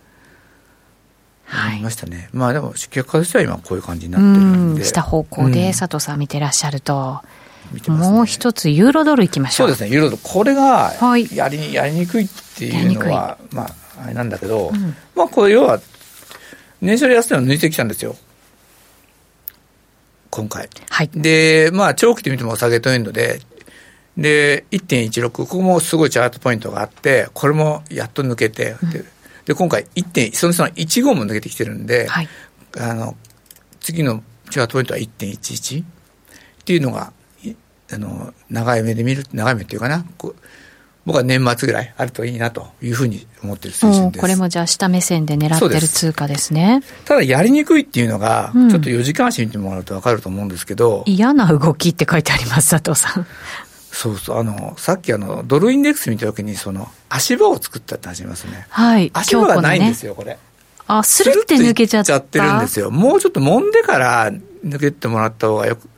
[1.45, 1.81] はい。
[1.81, 2.29] ましたね。
[2.31, 4.83] まあでも、結果としては今こういう感じになってるんで。
[4.85, 7.21] した方向で佐藤さん見てらっしゃると。
[7.71, 9.67] ね、もう一つ、ユーロドルいきましょう。
[9.69, 10.21] そうですね、ユーロドル。
[10.23, 10.93] これが
[11.31, 15.79] やり、はい、やりにくいっていうのは、まあ、あれなんだけど、うん、まあ、これ要は、
[16.81, 18.15] 年初で安値を抜いてきたんですよ。
[20.29, 20.69] 今回。
[20.89, 21.09] はい。
[21.13, 23.39] で、まあ、長期で見ても下げトレンドで、
[24.17, 28.89] で、1.16、ここもすごいチャートポイントがあって、これもやっと抜けて、うん、
[29.45, 32.29] で、今回1.1、そのその15も抜けてきてるんで、はい、
[32.79, 33.15] あの、
[33.79, 35.85] 次のチャートポイントは1.11っ
[36.65, 37.11] ていうのが、
[37.93, 40.05] あの、長い目で見る、長い目っていうかな、
[41.05, 44.21] 僕は年末ぐらいあるといいなというふうに思ってる水準です。
[44.21, 46.81] これもじゃあ下目線で狙ってる通貨ですね。
[47.05, 51.03] ただやりにくいっていうのが、ちょっと4時間足見てもらうと分かると思うんですけど。
[51.05, 53.27] 嫌な動きって書いてあります、佐藤さん。
[53.91, 58.65] そうそう、あの、さっきあの、ドルインデックス見たときに、その、足場を作ったって始めますね。
[58.69, 59.11] はい。
[59.13, 60.37] 足場がないんですよ、ね、これ。
[60.87, 62.05] あ、スルって抜けちゃった。
[62.05, 62.91] ちゃってるんですよ。
[62.91, 64.31] もうちょっと揉んでから
[64.65, 65.89] 抜けてもらった方がよく、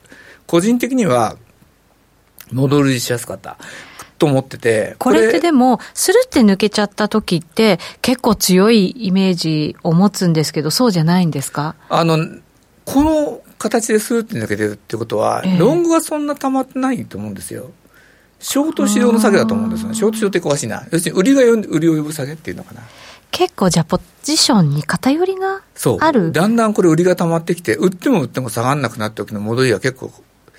[0.45, 1.37] 個人的には、
[2.51, 3.57] 戻りしやすかった。
[4.17, 4.95] と思ってて。
[4.99, 11.75] これってでも、スルって抜けちゃった時って、結構強いイメージを持つんですけど、そうじゃないんですか？
[11.89, 12.17] あの、
[12.85, 17.71] この形でスルって抜けてるってことは、えー、ロングはそんな溜まってないと思うんですよ。
[18.39, 19.95] ショート市場の下げだと思うんですよね。
[19.95, 20.85] ショート市場って詳しいな。
[20.91, 22.81] 要するに売りが売りを呼ぶ下げっていうのかな。
[23.31, 25.61] 結構じゃあポジションに偏りが
[25.99, 26.31] ある？
[26.31, 30.11] だんだんこれ売りが溜まってきて、売っても売っても下がらなくなった時の戻りは結構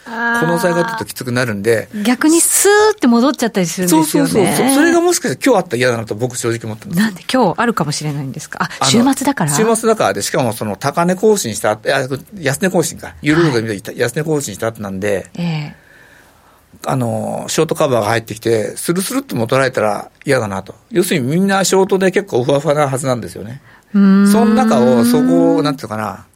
[0.06, 1.88] この際がちょっときつくなるんで。
[2.04, 4.30] 逆にスーって戻っちゃったりするんですよね。
[4.30, 4.74] そうそうそう。
[4.74, 8.68] それがもしかして今日あったら嫌だなと僕正直思ったんですなんで今日あるかもしれないんですか？
[8.80, 9.50] あ、週末だから？
[9.50, 12.08] 週末だからで、しかもその高値更新した、いや
[12.40, 13.14] 安値更新か。
[13.22, 15.86] ユーロで見た安値更新した後なんで、ええ
[16.84, 20.74] あの、ショートカバーが入ってきて、スルスルっと戻られたら嫌だなと。
[20.90, 23.62] 要するにみんなショートで結構ふわふわなはずなんですよね。
[23.92, 26.26] その中を、そこを、なんていうかな、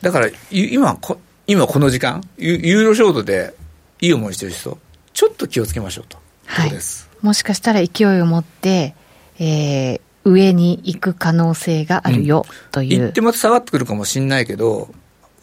[0.00, 3.52] だから今こ今この時間ユーロショートで
[4.00, 4.78] いい思いしてる人
[5.12, 6.16] ちょっと気をつけましょうと。
[6.46, 6.72] はい。
[7.20, 8.94] もしかしたら勢いを持って
[9.40, 13.00] えー、上に行く可能性があるよ、という。
[13.00, 14.92] 行ってまた下がってくるかもしれないけど、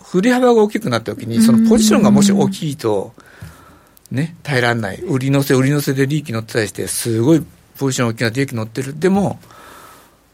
[0.03, 3.13] 振り幅が大きくなったときに、そのポジションがもし大きいと、
[4.11, 5.01] ね、耐えられない。
[5.01, 7.43] 売り乗せ、売り乗せで利益乗ってたりして、すごい
[7.77, 8.97] ポジション大きな利益乗ってる。
[8.97, 9.39] でも、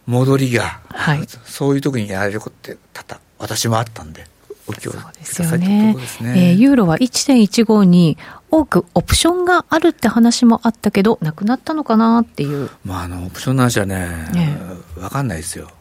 [0.05, 4.27] 戻りが、はい、そういう時にやられることって多々、私もあったんで。
[4.67, 6.51] お気をつけくださいというところですね。
[6.51, 8.17] えー、ユーロは1.15に
[8.53, 12.69] 多くオプションがあるって話もあったけど、なくなったのかなっていう。
[12.85, 14.59] まあ、あの、オプションの話はね、ね
[14.95, 15.71] わかんないですよ。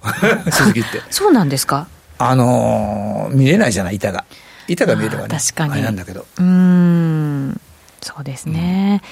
[0.50, 1.02] 正直言って。
[1.12, 1.86] そうなんですか？
[2.16, 4.24] あのー、見れないじゃない、板が。
[4.68, 5.38] 板が見えればね。
[5.38, 5.72] 確かに。
[5.74, 6.24] あれなんだけど。
[6.38, 7.60] うん。
[8.00, 9.02] そうですね。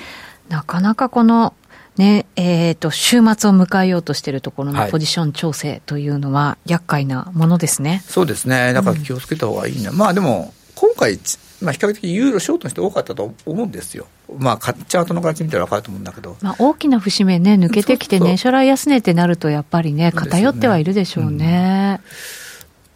[0.49, 1.53] うん、なかなかこの、
[1.99, 11.19] ねえーと、週末を迎えようとしているところのポジション調整というのは、厄介なものですね、はい、そうですね、だから気をつけた方がいいな、うん、まあでも、今回、
[11.61, 14.07] まあ、比較的ユーロショートの人多かったと思うんですよ。
[14.39, 16.37] まあ、チャートの形見たら分かると思うんだけど。
[16.41, 22.01] まあ、大きな節目ね、抜けてきてね、初来安値ってなると、やっぱりね、偏ってはいるでしょうね。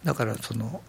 [0.03, 0.81] うん、だから、その、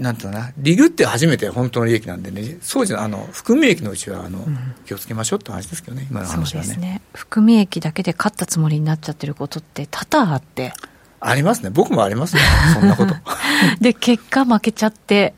[0.00, 6.66] なんていうかな、リグって初めて本当の利益なんでね、そうじゃあの含み益のうちはあの、うん、気をつけましょうって話ですけどね、今の話はね。
[6.66, 7.02] そうですね。
[7.12, 10.72] 含み益だけで勝ったつもりになっちゃってることって多々あって。
[11.20, 11.70] ありますね。
[11.70, 12.42] 僕もありますね。
[12.72, 13.14] そんなこと。
[13.80, 15.34] で、結果負けちゃって、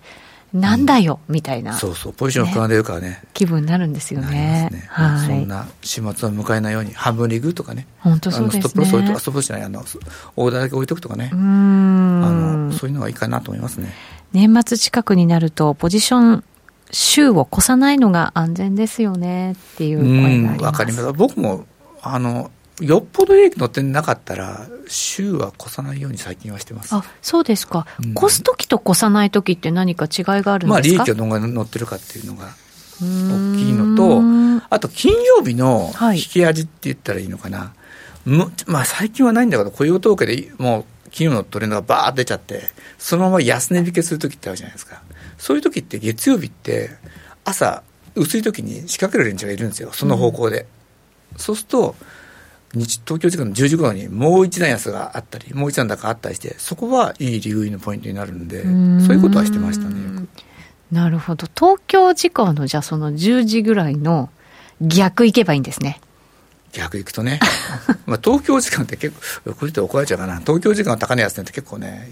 [0.52, 3.22] なんだよ、みたいな、そうそう、ポジション含んでるからね。
[3.32, 4.68] 気分になるんですよね。
[4.70, 7.86] ねはい、そんな始末を迎えないように、半分リグとかね。
[8.00, 8.62] 本当そうですね。
[8.62, 9.80] ストップロス置いとストップロスじゃない、あの、
[10.36, 11.30] オーダーだけ置いとくとかね。
[11.32, 11.38] うん。
[11.38, 13.94] あの、そういうのがいいかなと思いますね。
[14.32, 16.44] 年末近くになると、ポジション、
[16.90, 20.62] 週を越さないのが安全ですよねっていう声があります。
[20.64, 21.12] わかります。
[21.14, 21.64] 僕も、
[22.02, 22.50] あの、
[22.80, 26.94] よっぽど利益乗ってなかったら、週は越さないように最近はしてます。
[26.94, 27.86] あ、そうですか。
[28.02, 30.68] うん、越す時と越さない時って何か違いがあるんですか？
[30.68, 32.48] まあ、利益がどのぐらい乗ってるかっていうのが
[33.00, 34.22] 大きいのと、
[34.70, 37.58] あと金曜日の引き味って言ったらいいのかな。
[37.58, 37.72] は
[38.26, 38.28] い、
[38.66, 42.62] まあ、最近はないんだけど、雇用統計でもう金曜のトレンドがバーッ出ちゃって、
[42.98, 45.02] そのまま安値引けする時ってあるじゃないですか。
[45.36, 46.90] そういう時って月曜日って
[47.44, 47.82] 朝
[48.14, 49.90] 薄い時に仕掛ける連中がいるんですよ。
[49.92, 50.66] その方向で。
[51.32, 51.96] うん、そうすると、
[52.74, 60.28] 日東京時間の10時頃にもう一段安があったり、もう一段高あったりして、そこはいい利食いのポイントになるんで、そういうことはしてましたね、よく。
[60.90, 61.46] なるほど。
[61.54, 64.30] 東京時間のじゃあその10時ぐらいの
[64.80, 66.00] 逆行けばいいんですね。
[66.72, 67.40] 逆行くとね、
[68.06, 69.14] まあ東京時間って結
[69.44, 72.10] 構、これって怒られちゃうかな、東京時間の高値安値って結構ね、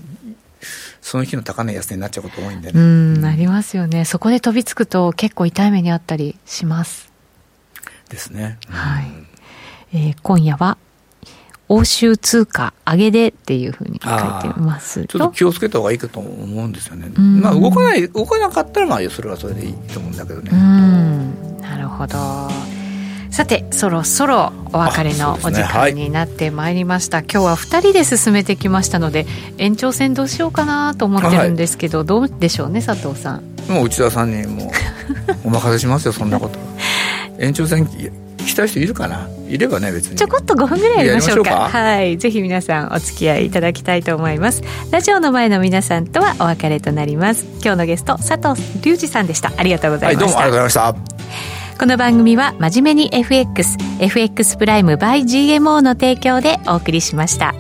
[1.01, 2.79] その日の高値安値になっちゃうこと多いんでね。
[2.79, 4.05] うん、ありますよね。
[4.05, 7.11] そこで飛びつくと結構痛い目にあったりします。
[8.11, 8.59] ですね。
[8.69, 9.30] はい。
[9.93, 10.79] えー、今夜は
[11.69, 20.51] 欧州通貨上げでっていうふうに書いてますちょっと気をつけた方がいいかと思うんですよね、まあ、動かない動かなかったらまあそれはそれでいいと思うんだけどね。
[21.61, 22.17] なるほど。
[23.31, 29.25] さてそろそろお別れのお時間になってまいりました、ねはい、今日は2人で進めてきましたので
[29.57, 33.45] 延長戦どうしようかなと思ってるんですけど、はい、どうでしょうね佐藤さん。
[33.69, 34.71] もう内田さんにもう
[35.45, 36.59] お任せしますよそんなこと。
[37.39, 38.11] 延長戦聞
[38.51, 39.29] きたい人いるかな？
[39.49, 40.17] いればね別に。
[40.17, 41.69] ちょこっと5分ぐらいやりましょうか。
[41.69, 42.19] はい。
[42.19, 44.63] ぜひ皆さんお付き合いいただきたいと思います。
[44.91, 47.45] ラジオの前の皆さんとはお別れとなります。
[47.63, 49.53] 今日のゲスト佐藤隆二さんでした。
[49.57, 51.81] ありがとうございました、はい、どうもありがとうございました。
[51.81, 57.55] この番組は真面目に FXFX プライム by GMO の提供でお送りしました